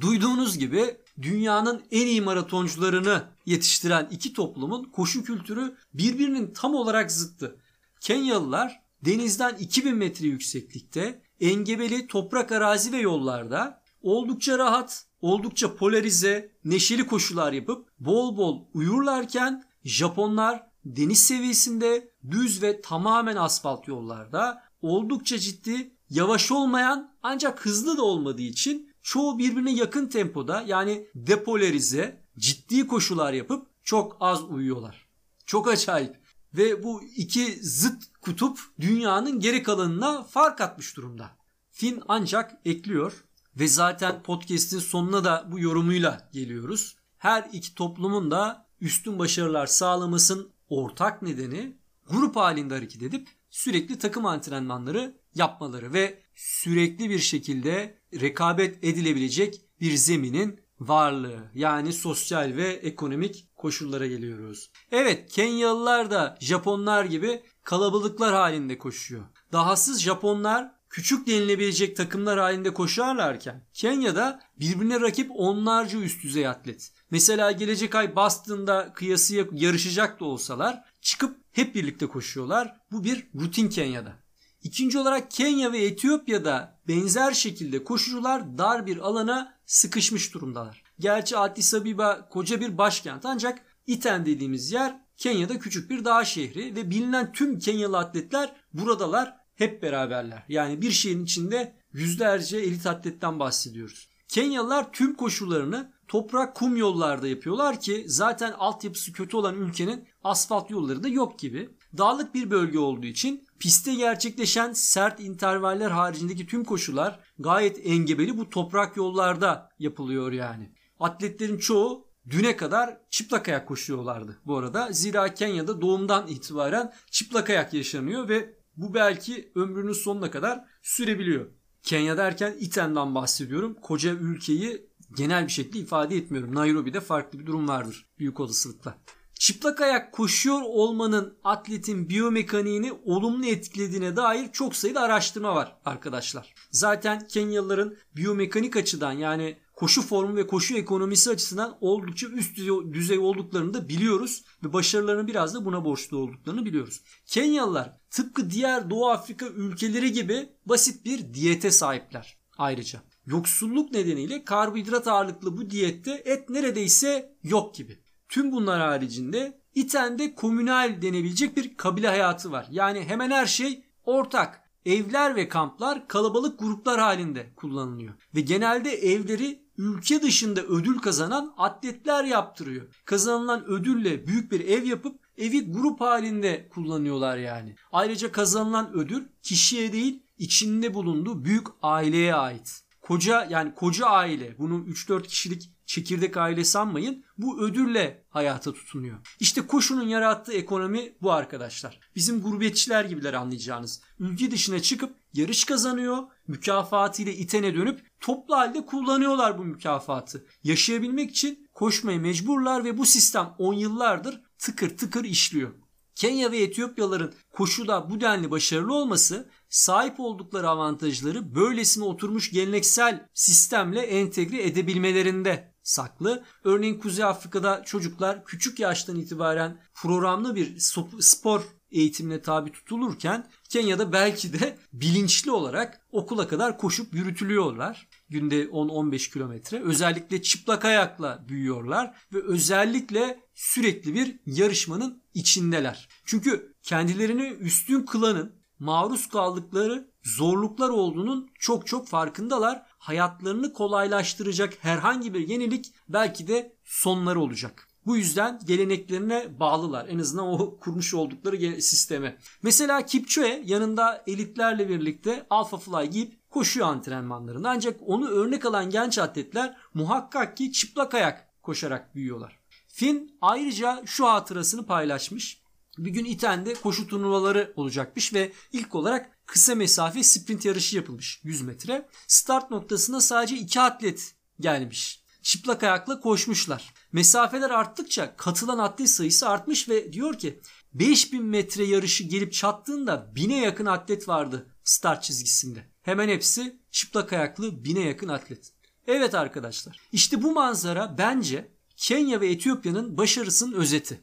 Duyduğunuz 0.00 0.58
gibi 0.58 0.96
dünyanın 1.22 1.82
en 1.90 2.06
iyi 2.06 2.20
maratoncularını 2.20 3.24
yetiştiren 3.46 4.08
iki 4.10 4.32
toplumun 4.32 4.84
koşu 4.84 5.24
kültürü 5.24 5.76
birbirinin 5.94 6.52
tam 6.52 6.74
olarak 6.74 7.12
zıttı. 7.12 7.56
Kenyalılar 8.00 8.82
denizden 9.04 9.56
2000 9.56 9.94
metre 9.94 10.26
yükseklikte 10.26 11.22
engebeli 11.40 12.06
toprak 12.06 12.52
arazi 12.52 12.92
ve 12.92 12.98
yollarda 12.98 13.82
oldukça 14.02 14.58
rahat, 14.58 15.06
oldukça 15.20 15.76
polarize, 15.76 16.52
neşeli 16.64 17.06
koşular 17.06 17.52
yapıp 17.52 17.88
bol 18.00 18.36
bol 18.36 18.64
uyurlarken 18.74 19.64
Japonlar 19.84 20.66
deniz 20.84 21.24
seviyesinde 21.24 22.10
düz 22.30 22.62
ve 22.62 22.80
tamamen 22.80 23.36
asfalt 23.36 23.88
yollarda 23.88 24.62
oldukça 24.82 25.38
ciddi, 25.38 25.91
yavaş 26.12 26.52
olmayan 26.52 27.12
ancak 27.22 27.66
hızlı 27.66 27.96
da 27.96 28.02
olmadığı 28.02 28.42
için 28.42 28.92
çoğu 29.02 29.38
birbirine 29.38 29.72
yakın 29.72 30.06
tempoda 30.06 30.64
yani 30.66 31.06
depolarize, 31.14 32.22
ciddi 32.38 32.86
koşular 32.86 33.32
yapıp 33.32 33.66
çok 33.84 34.16
az 34.20 34.42
uyuyorlar. 34.44 35.06
Çok 35.46 35.68
acayip. 35.68 36.22
Ve 36.54 36.84
bu 36.84 37.02
iki 37.16 37.58
zıt 37.62 38.02
kutup 38.20 38.58
dünyanın 38.80 39.40
geri 39.40 39.62
kalanına 39.62 40.22
fark 40.22 40.60
atmış 40.60 40.96
durumda. 40.96 41.30
Finn 41.70 42.02
ancak 42.08 42.52
ekliyor 42.64 43.24
ve 43.56 43.68
zaten 43.68 44.22
podcast'in 44.22 44.78
sonuna 44.78 45.24
da 45.24 45.48
bu 45.52 45.58
yorumuyla 45.58 46.28
geliyoruz. 46.32 46.96
Her 47.18 47.48
iki 47.52 47.74
toplumun 47.74 48.30
da 48.30 48.66
üstün 48.80 49.18
başarılar 49.18 49.66
sağlamasının 49.66 50.50
ortak 50.68 51.22
nedeni 51.22 51.76
grup 52.08 52.36
halinde 52.36 52.74
hareket 52.74 53.02
edip 53.02 53.28
sürekli 53.50 53.98
takım 53.98 54.26
antrenmanları 54.26 55.21
yapmaları 55.34 55.92
ve 55.92 56.22
sürekli 56.34 57.10
bir 57.10 57.18
şekilde 57.18 57.98
rekabet 58.20 58.84
edilebilecek 58.84 59.60
bir 59.80 59.94
zeminin 59.96 60.60
varlığı 60.80 61.50
yani 61.54 61.92
sosyal 61.92 62.56
ve 62.56 62.68
ekonomik 62.68 63.46
koşullara 63.56 64.06
geliyoruz. 64.06 64.70
Evet 64.92 65.32
Kenyalılar 65.32 66.10
da 66.10 66.38
Japonlar 66.40 67.04
gibi 67.04 67.42
kalabalıklar 67.64 68.34
halinde 68.34 68.78
koşuyor. 68.78 69.24
Dahasız 69.52 70.02
Japonlar 70.02 70.70
küçük 70.90 71.26
denilebilecek 71.26 71.96
takımlar 71.96 72.38
halinde 72.38 72.74
koşarlarken 72.74 73.64
Kenya'da 73.74 74.40
birbirine 74.60 75.00
rakip 75.00 75.30
onlarca 75.34 75.98
üst 75.98 76.22
düzey 76.22 76.48
atlet. 76.48 76.92
Mesela 77.10 77.52
gelecek 77.52 77.94
ay 77.94 78.16
Boston'da 78.16 78.92
kıyasıya 78.92 79.44
yarışacak 79.52 80.20
da 80.20 80.24
olsalar 80.24 80.84
çıkıp 81.00 81.36
hep 81.52 81.74
birlikte 81.74 82.06
koşuyorlar. 82.06 82.76
Bu 82.92 83.04
bir 83.04 83.26
rutin 83.34 83.68
Kenya'da. 83.68 84.21
İkinci 84.62 84.98
olarak 84.98 85.30
Kenya 85.30 85.72
ve 85.72 85.84
Etiyopya'da 85.84 86.78
benzer 86.88 87.32
şekilde 87.32 87.84
koşucular 87.84 88.58
dar 88.58 88.86
bir 88.86 88.96
alana 88.96 89.54
sıkışmış 89.66 90.34
durumdalar. 90.34 90.82
Gerçi 90.98 91.36
Addis 91.36 91.74
Abeba 91.74 92.28
koca 92.28 92.60
bir 92.60 92.78
başkent 92.78 93.26
ancak 93.26 93.62
Iten 93.86 94.26
dediğimiz 94.26 94.72
yer 94.72 95.00
Kenya'da 95.16 95.58
küçük 95.58 95.90
bir 95.90 96.04
dağ 96.04 96.24
şehri 96.24 96.76
ve 96.76 96.90
bilinen 96.90 97.32
tüm 97.32 97.58
Kenyalı 97.58 97.98
atletler 97.98 98.56
buradalar 98.72 99.36
hep 99.54 99.82
beraberler. 99.82 100.44
Yani 100.48 100.82
bir 100.82 100.90
şeyin 100.90 101.24
içinde 101.24 101.76
yüzlerce 101.92 102.58
elit 102.58 102.86
atletten 102.86 103.38
bahsediyoruz. 103.38 104.08
Kenyalılar 104.28 104.92
tüm 104.92 105.14
koşullarını 105.14 105.92
toprak 106.08 106.56
kum 106.56 106.76
yollarda 106.76 107.28
yapıyorlar 107.28 107.80
ki 107.80 108.04
zaten 108.08 108.52
altyapısı 108.52 109.12
kötü 109.12 109.36
olan 109.36 109.54
ülkenin 109.54 110.08
asfalt 110.24 110.70
yolları 110.70 111.02
da 111.02 111.08
yok 111.08 111.38
gibi. 111.38 111.70
Dağlık 111.98 112.34
bir 112.34 112.50
bölge 112.50 112.78
olduğu 112.78 113.06
için 113.06 113.44
pistte 113.58 113.94
gerçekleşen 113.94 114.72
sert 114.72 115.20
intervaller 115.20 115.90
haricindeki 115.90 116.46
tüm 116.46 116.64
koşular 116.64 117.20
gayet 117.38 117.86
engebeli 117.86 118.38
bu 118.38 118.50
toprak 118.50 118.96
yollarda 118.96 119.70
yapılıyor 119.78 120.32
yani. 120.32 120.72
Atletlerin 121.00 121.58
çoğu 121.58 122.06
düne 122.30 122.56
kadar 122.56 122.98
çıplak 123.10 123.48
ayak 123.48 123.68
koşuyorlardı 123.68 124.40
bu 124.46 124.56
arada. 124.56 124.88
Zira 124.92 125.34
Kenya'da 125.34 125.80
doğumdan 125.80 126.28
itibaren 126.28 126.92
çıplak 127.10 127.50
ayak 127.50 127.74
yaşanıyor 127.74 128.28
ve 128.28 128.54
bu 128.76 128.94
belki 128.94 129.52
ömrünün 129.54 129.92
sonuna 129.92 130.30
kadar 130.30 130.64
sürebiliyor. 130.82 131.46
Kenya 131.82 132.16
derken 132.16 132.54
Iten'den 132.60 133.14
bahsediyorum. 133.14 133.76
Koca 133.82 134.10
ülkeyi 134.10 134.86
genel 135.16 135.46
bir 135.46 135.52
şekilde 135.52 135.78
ifade 135.78 136.16
etmiyorum. 136.16 136.54
Nairobi'de 136.54 137.00
farklı 137.00 137.38
bir 137.38 137.46
durum 137.46 137.68
vardır 137.68 138.06
büyük 138.18 138.40
olasılıkla. 138.40 138.98
Çıplak 139.42 139.80
ayak 139.80 140.12
koşuyor 140.12 140.62
olmanın 140.62 141.34
atletin 141.44 142.08
biyomekaniğini 142.08 142.92
olumlu 143.04 143.46
etkilediğine 143.46 144.16
dair 144.16 144.52
çok 144.52 144.76
sayıda 144.76 145.00
araştırma 145.00 145.54
var 145.54 145.76
arkadaşlar. 145.84 146.54
Zaten 146.70 147.26
Kenyalıların 147.28 147.96
biyomekanik 148.16 148.76
açıdan 148.76 149.12
yani 149.12 149.56
koşu 149.74 150.02
formu 150.02 150.36
ve 150.36 150.46
koşu 150.46 150.76
ekonomisi 150.76 151.30
açısından 151.30 151.78
oldukça 151.80 152.26
üst 152.26 152.58
düzey 152.92 153.18
olduklarını 153.18 153.74
da 153.74 153.88
biliyoruz 153.88 154.44
ve 154.64 154.72
başarılarını 154.72 155.26
biraz 155.26 155.54
da 155.54 155.64
buna 155.64 155.84
borçlu 155.84 156.16
olduklarını 156.16 156.64
biliyoruz. 156.64 157.00
Kenyalılar 157.26 157.96
tıpkı 158.10 158.50
diğer 158.50 158.90
Doğu 158.90 159.10
Afrika 159.10 159.46
ülkeleri 159.46 160.12
gibi 160.12 160.48
basit 160.66 161.04
bir 161.04 161.34
diyete 161.34 161.70
sahipler 161.70 162.38
ayrıca. 162.58 163.02
Yoksulluk 163.26 163.92
nedeniyle 163.92 164.44
karbonhidrat 164.44 165.08
ağırlıklı 165.08 165.56
bu 165.56 165.70
diyette 165.70 166.22
et 166.24 166.50
neredeyse 166.50 167.36
yok 167.42 167.74
gibi. 167.74 168.01
Tüm 168.32 168.52
bunlar 168.52 168.80
haricinde 168.80 169.60
İten'de 169.74 170.34
komünal 170.34 171.02
denebilecek 171.02 171.56
bir 171.56 171.76
kabile 171.76 172.08
hayatı 172.08 172.52
var. 172.52 172.66
Yani 172.70 173.04
hemen 173.04 173.30
her 173.30 173.46
şey 173.46 173.84
ortak. 174.04 174.62
Evler 174.86 175.36
ve 175.36 175.48
kamplar 175.48 176.08
kalabalık 176.08 176.58
gruplar 176.58 177.00
halinde 177.00 177.52
kullanılıyor. 177.56 178.14
Ve 178.34 178.40
genelde 178.40 178.90
evleri 178.90 179.62
ülke 179.78 180.22
dışında 180.22 180.62
ödül 180.62 180.98
kazanan 180.98 181.54
atletler 181.58 182.24
yaptırıyor. 182.24 182.86
Kazanılan 183.04 183.64
ödülle 183.64 184.26
büyük 184.26 184.52
bir 184.52 184.60
ev 184.60 184.84
yapıp 184.84 185.20
evi 185.38 185.72
grup 185.72 186.00
halinde 186.00 186.68
kullanıyorlar 186.68 187.36
yani. 187.36 187.74
Ayrıca 187.92 188.32
kazanılan 188.32 188.92
ödül 188.94 189.24
kişiye 189.42 189.92
değil 189.92 190.22
içinde 190.38 190.94
bulunduğu 190.94 191.44
büyük 191.44 191.66
aileye 191.82 192.34
ait. 192.34 192.82
Koca 193.00 193.46
yani 193.50 193.74
koca 193.74 194.06
aile 194.06 194.58
bunu 194.58 194.74
3-4 194.74 195.22
kişilik 195.22 195.71
çekirdek 195.92 196.36
aile 196.36 196.64
sanmayın. 196.64 197.24
Bu 197.38 197.60
ödülle 197.60 198.24
hayata 198.30 198.72
tutunuyor. 198.72 199.18
İşte 199.40 199.66
koşunun 199.66 200.08
yarattığı 200.08 200.52
ekonomi 200.52 201.12
bu 201.22 201.32
arkadaşlar. 201.32 202.00
Bizim 202.16 202.42
gurbetçiler 202.42 203.04
gibiler 203.04 203.34
anlayacağınız. 203.34 204.00
Ülke 204.18 204.50
dışına 204.50 204.82
çıkıp 204.82 205.14
yarış 205.32 205.64
kazanıyor. 205.64 206.18
Mükafatıyla 206.46 207.32
itene 207.32 207.74
dönüp 207.74 208.00
toplu 208.20 208.56
halde 208.56 208.86
kullanıyorlar 208.86 209.58
bu 209.58 209.64
mükafatı. 209.64 210.46
Yaşayabilmek 210.64 211.30
için 211.30 211.68
koşmaya 211.74 212.18
mecburlar 212.18 212.84
ve 212.84 212.98
bu 212.98 213.06
sistem 213.06 213.54
10 213.58 213.74
yıllardır 213.74 214.40
tıkır 214.58 214.96
tıkır 214.96 215.24
işliyor. 215.24 215.72
Kenya 216.14 216.52
ve 216.52 216.62
Etiyopyalıların 216.62 217.32
koşuda 217.50 218.10
bu 218.10 218.20
denli 218.20 218.50
başarılı 218.50 218.94
olması 218.94 219.50
sahip 219.68 220.20
oldukları 220.20 220.68
avantajları 220.68 221.54
böylesine 221.54 222.04
oturmuş 222.04 222.50
geleneksel 222.50 223.28
sistemle 223.34 224.00
entegre 224.00 224.62
edebilmelerinde 224.62 225.71
saklı. 225.82 226.44
Örneğin 226.64 226.98
Kuzey 226.98 227.24
Afrika'da 227.24 227.82
çocuklar 227.84 228.44
küçük 228.44 228.80
yaştan 228.80 229.16
itibaren 229.16 229.80
programlı 229.94 230.54
bir 230.54 230.78
spor 231.20 231.62
eğitimine 231.92 232.42
tabi 232.42 232.72
tutulurken 232.72 233.50
Kenya'da 233.68 234.12
belki 234.12 234.60
de 234.60 234.78
bilinçli 234.92 235.50
olarak 235.50 236.00
okula 236.12 236.48
kadar 236.48 236.78
koşup 236.78 237.14
yürütülüyorlar. 237.14 238.08
Günde 238.28 238.64
10-15 238.64 239.32
kilometre. 239.32 239.82
Özellikle 239.82 240.42
çıplak 240.42 240.84
ayakla 240.84 241.44
büyüyorlar 241.48 242.14
ve 242.32 242.42
özellikle 242.42 243.40
sürekli 243.54 244.14
bir 244.14 244.36
yarışmanın 244.46 245.22
içindeler. 245.34 246.08
Çünkü 246.24 246.74
kendilerini 246.82 247.48
üstün 247.48 248.02
kılanın 248.02 248.62
maruz 248.78 249.28
kaldıkları 249.28 250.10
zorluklar 250.22 250.88
olduğunun 250.88 251.50
çok 251.58 251.86
çok 251.86 252.08
farkındalar. 252.08 252.86
Hayatlarını 253.02 253.72
kolaylaştıracak 253.72 254.74
herhangi 254.80 255.34
bir 255.34 255.48
yenilik 255.48 255.92
belki 256.08 256.48
de 256.48 256.76
sonları 256.84 257.40
olacak. 257.40 257.88
Bu 258.06 258.16
yüzden 258.16 258.60
geleneklerine 258.66 259.60
bağlılar. 259.60 260.08
En 260.08 260.18
azından 260.18 260.46
o 260.46 260.76
kurmuş 260.80 261.14
oldukları 261.14 261.82
sisteme. 261.82 262.36
Mesela 262.62 263.06
Kipchoge 263.06 263.62
yanında 263.66 264.24
elitlerle 264.26 264.88
birlikte 264.88 265.46
Alpha 265.50 265.76
Fly 265.76 266.10
giyip 266.10 266.50
koşuyor 266.50 266.86
antrenmanlarında. 266.86 267.70
Ancak 267.70 268.00
onu 268.06 268.28
örnek 268.28 268.66
alan 268.66 268.90
genç 268.90 269.18
atletler 269.18 269.76
muhakkak 269.94 270.56
ki 270.56 270.72
çıplak 270.72 271.14
ayak 271.14 271.62
koşarak 271.62 272.14
büyüyorlar. 272.14 272.58
Finn 272.88 273.38
ayrıca 273.40 274.02
şu 274.06 274.26
hatırasını 274.26 274.86
paylaşmış. 274.86 275.62
Bir 275.98 276.10
gün 276.10 276.24
İten'de 276.24 276.74
koşu 276.74 277.06
turnuvaları 277.06 277.72
olacakmış 277.76 278.34
ve 278.34 278.52
ilk 278.72 278.94
olarak 278.94 279.31
kısa 279.46 279.74
mesafe 279.74 280.22
sprint 280.22 280.64
yarışı 280.64 280.96
yapılmış 280.96 281.40
100 281.44 281.62
metre. 281.62 282.08
Start 282.26 282.70
noktasına 282.70 283.20
sadece 283.20 283.56
iki 283.56 283.80
atlet 283.80 284.34
gelmiş. 284.60 285.22
Çıplak 285.42 285.82
ayakla 285.82 286.20
koşmuşlar. 286.20 286.94
Mesafeler 287.12 287.70
arttıkça 287.70 288.36
katılan 288.36 288.78
atlet 288.78 289.10
sayısı 289.10 289.48
artmış 289.48 289.88
ve 289.88 290.12
diyor 290.12 290.38
ki 290.38 290.60
5000 290.94 291.44
metre 291.44 291.84
yarışı 291.84 292.24
gelip 292.24 292.52
çattığında 292.52 293.32
bine 293.34 293.60
yakın 293.60 293.86
atlet 293.86 294.28
vardı 294.28 294.66
start 294.84 295.22
çizgisinde. 295.22 295.92
Hemen 296.02 296.28
hepsi 296.28 296.80
çıplak 296.90 297.32
ayaklı 297.32 297.84
bine 297.84 298.00
yakın 298.00 298.28
atlet. 298.28 298.72
Evet 299.06 299.34
arkadaşlar 299.34 300.00
işte 300.12 300.42
bu 300.42 300.52
manzara 300.52 301.18
bence 301.18 301.72
Kenya 301.96 302.40
ve 302.40 302.50
Etiyopya'nın 302.50 303.18
başarısının 303.18 303.72
özeti. 303.72 304.20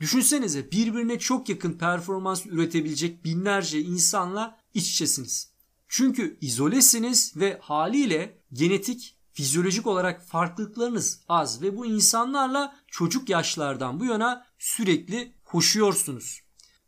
Düşünsenize 0.00 0.70
birbirine 0.72 1.18
çok 1.18 1.48
yakın 1.48 1.72
performans 1.72 2.46
üretebilecek 2.46 3.24
binlerce 3.24 3.80
insanla 3.80 4.59
iç 4.74 4.90
içesiniz. 4.90 5.50
Çünkü 5.88 6.38
izolesiniz 6.40 7.36
ve 7.36 7.58
haliyle 7.62 8.38
genetik, 8.52 9.16
fizyolojik 9.32 9.86
olarak 9.86 10.26
farklılıklarınız 10.26 11.20
az 11.28 11.62
ve 11.62 11.76
bu 11.76 11.86
insanlarla 11.86 12.76
çocuk 12.86 13.28
yaşlardan 13.28 14.00
bu 14.00 14.04
yana 14.04 14.46
sürekli 14.58 15.34
koşuyorsunuz. 15.44 16.40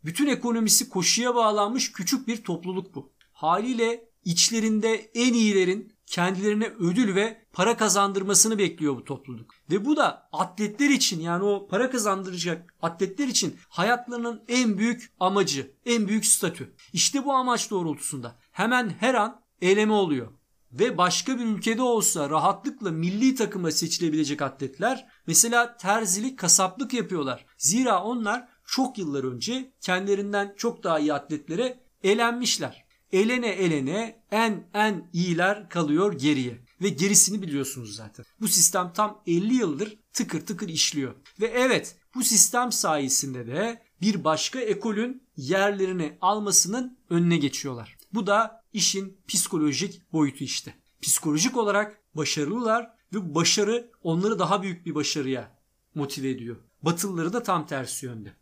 Bütün 0.04 0.26
ekonomisi 0.26 0.88
koşuya 0.88 1.34
bağlanmış 1.34 1.92
küçük 1.92 2.28
bir 2.28 2.44
topluluk 2.44 2.94
bu. 2.94 3.12
Haliyle 3.32 4.10
içlerinde 4.24 5.10
en 5.14 5.32
iyilerin 5.32 5.91
kendilerine 6.12 6.66
ödül 6.66 7.14
ve 7.14 7.42
para 7.52 7.76
kazandırmasını 7.76 8.58
bekliyor 8.58 8.96
bu 8.96 9.04
topluluk. 9.04 9.54
Ve 9.70 9.84
bu 9.84 9.96
da 9.96 10.28
atletler 10.32 10.90
için 10.90 11.20
yani 11.20 11.44
o 11.44 11.68
para 11.68 11.90
kazandıracak 11.90 12.74
atletler 12.82 13.28
için 13.28 13.56
hayatlarının 13.68 14.42
en 14.48 14.78
büyük 14.78 15.12
amacı, 15.20 15.72
en 15.86 16.08
büyük 16.08 16.26
statü. 16.26 16.74
İşte 16.92 17.24
bu 17.24 17.32
amaç 17.32 17.70
doğrultusunda 17.70 18.36
hemen 18.52 18.94
her 19.00 19.14
an 19.14 19.40
eyleme 19.60 19.92
oluyor. 19.92 20.32
ve 20.72 20.98
başka 20.98 21.38
bir 21.38 21.44
ülkede 21.44 21.82
olsa 21.82 22.30
rahatlıkla 22.30 22.90
milli 22.90 23.34
takıma 23.34 23.70
seçilebilecek 23.70 24.42
atletler 24.42 25.06
mesela 25.26 25.76
terzilik, 25.76 26.38
kasaplık 26.38 26.94
yapıyorlar. 26.94 27.46
Zira 27.58 28.02
onlar 28.02 28.48
çok 28.66 28.98
yıllar 28.98 29.24
önce 29.24 29.72
kendilerinden 29.80 30.54
çok 30.56 30.84
daha 30.84 30.98
iyi 30.98 31.14
atletlere 31.14 31.80
elenmişler. 32.02 32.84
Elene 33.12 33.48
elene 33.48 34.22
en 34.30 34.68
en 34.74 35.10
iyiler 35.12 35.68
kalıyor 35.68 36.12
geriye. 36.12 36.64
Ve 36.82 36.88
gerisini 36.88 37.42
biliyorsunuz 37.42 37.96
zaten. 37.96 38.24
Bu 38.40 38.48
sistem 38.48 38.92
tam 38.92 39.22
50 39.26 39.54
yıldır 39.54 39.98
tıkır 40.12 40.46
tıkır 40.46 40.68
işliyor. 40.68 41.14
Ve 41.40 41.46
evet 41.46 41.96
bu 42.14 42.24
sistem 42.24 42.72
sayesinde 42.72 43.46
de 43.46 43.82
bir 44.00 44.24
başka 44.24 44.60
ekolün 44.60 45.28
yerlerini 45.36 46.18
almasının 46.20 46.98
önüne 47.10 47.36
geçiyorlar. 47.36 47.96
Bu 48.12 48.26
da 48.26 48.62
işin 48.72 49.20
psikolojik 49.28 50.12
boyutu 50.12 50.44
işte. 50.44 50.74
Psikolojik 51.02 51.56
olarak 51.56 52.00
başarılılar 52.14 52.90
ve 53.12 53.34
başarı 53.34 53.90
onları 54.02 54.38
daha 54.38 54.62
büyük 54.62 54.86
bir 54.86 54.94
başarıya 54.94 55.58
motive 55.94 56.30
ediyor. 56.30 56.56
Batılıları 56.82 57.32
da 57.32 57.42
tam 57.42 57.66
tersi 57.66 58.06
yönde. 58.06 58.32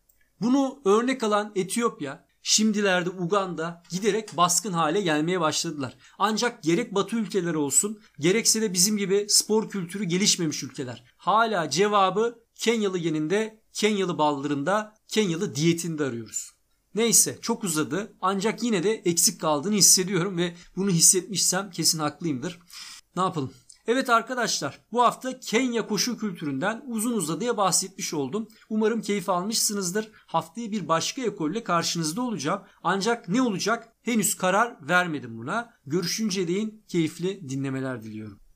Bunu 0.40 0.82
örnek 0.84 1.22
alan 1.22 1.52
Etiyopya 1.54 2.26
şimdilerde 2.42 3.10
Uganda 3.10 3.82
giderek 3.90 4.36
baskın 4.36 4.72
hale 4.72 5.00
gelmeye 5.00 5.40
başladılar. 5.40 5.96
Ancak 6.18 6.62
gerek 6.62 6.94
Batı 6.94 7.16
ülkeleri 7.16 7.56
olsun 7.56 8.00
gerekse 8.18 8.62
de 8.62 8.72
bizim 8.72 8.96
gibi 8.96 9.26
spor 9.28 9.68
kültürü 9.68 10.04
gelişmemiş 10.04 10.62
ülkeler 10.62 11.04
hala 11.16 11.70
cevabı 11.70 12.38
Kenyalı 12.54 12.98
geninde, 12.98 13.62
Kenyalı 13.72 14.18
ballarında, 14.18 14.94
Kenyalı 15.08 15.54
diyetinde 15.54 16.04
arıyoruz. 16.04 16.50
Neyse 16.94 17.38
çok 17.42 17.64
uzadı 17.64 18.16
ancak 18.20 18.62
yine 18.62 18.82
de 18.82 18.94
eksik 18.94 19.40
kaldığını 19.40 19.74
hissediyorum 19.74 20.38
ve 20.38 20.56
bunu 20.76 20.90
hissetmişsem 20.90 21.70
kesin 21.70 21.98
haklıyımdır. 21.98 22.58
Ne 23.16 23.22
yapalım? 23.22 23.54
Evet 23.92 24.10
arkadaşlar 24.10 24.80
bu 24.92 25.02
hafta 25.02 25.40
Kenya 25.40 25.86
koşu 25.86 26.18
kültüründen 26.18 26.82
uzun 26.86 27.12
uzadıya 27.12 27.56
bahsetmiş 27.56 28.14
oldum. 28.14 28.48
Umarım 28.68 29.00
keyif 29.00 29.28
almışsınızdır. 29.28 30.10
Haftaya 30.26 30.70
bir 30.70 30.88
başka 30.88 31.22
ekolle 31.22 31.64
karşınızda 31.64 32.22
olacağım. 32.22 32.62
Ancak 32.82 33.28
ne 33.28 33.42
olacak 33.42 33.88
henüz 34.02 34.34
karar 34.34 34.88
vermedim 34.88 35.38
buna. 35.38 35.74
Görüşünce 35.86 36.48
değin 36.48 36.84
keyifli 36.88 37.48
dinlemeler 37.48 38.02
diliyorum. 38.02 38.40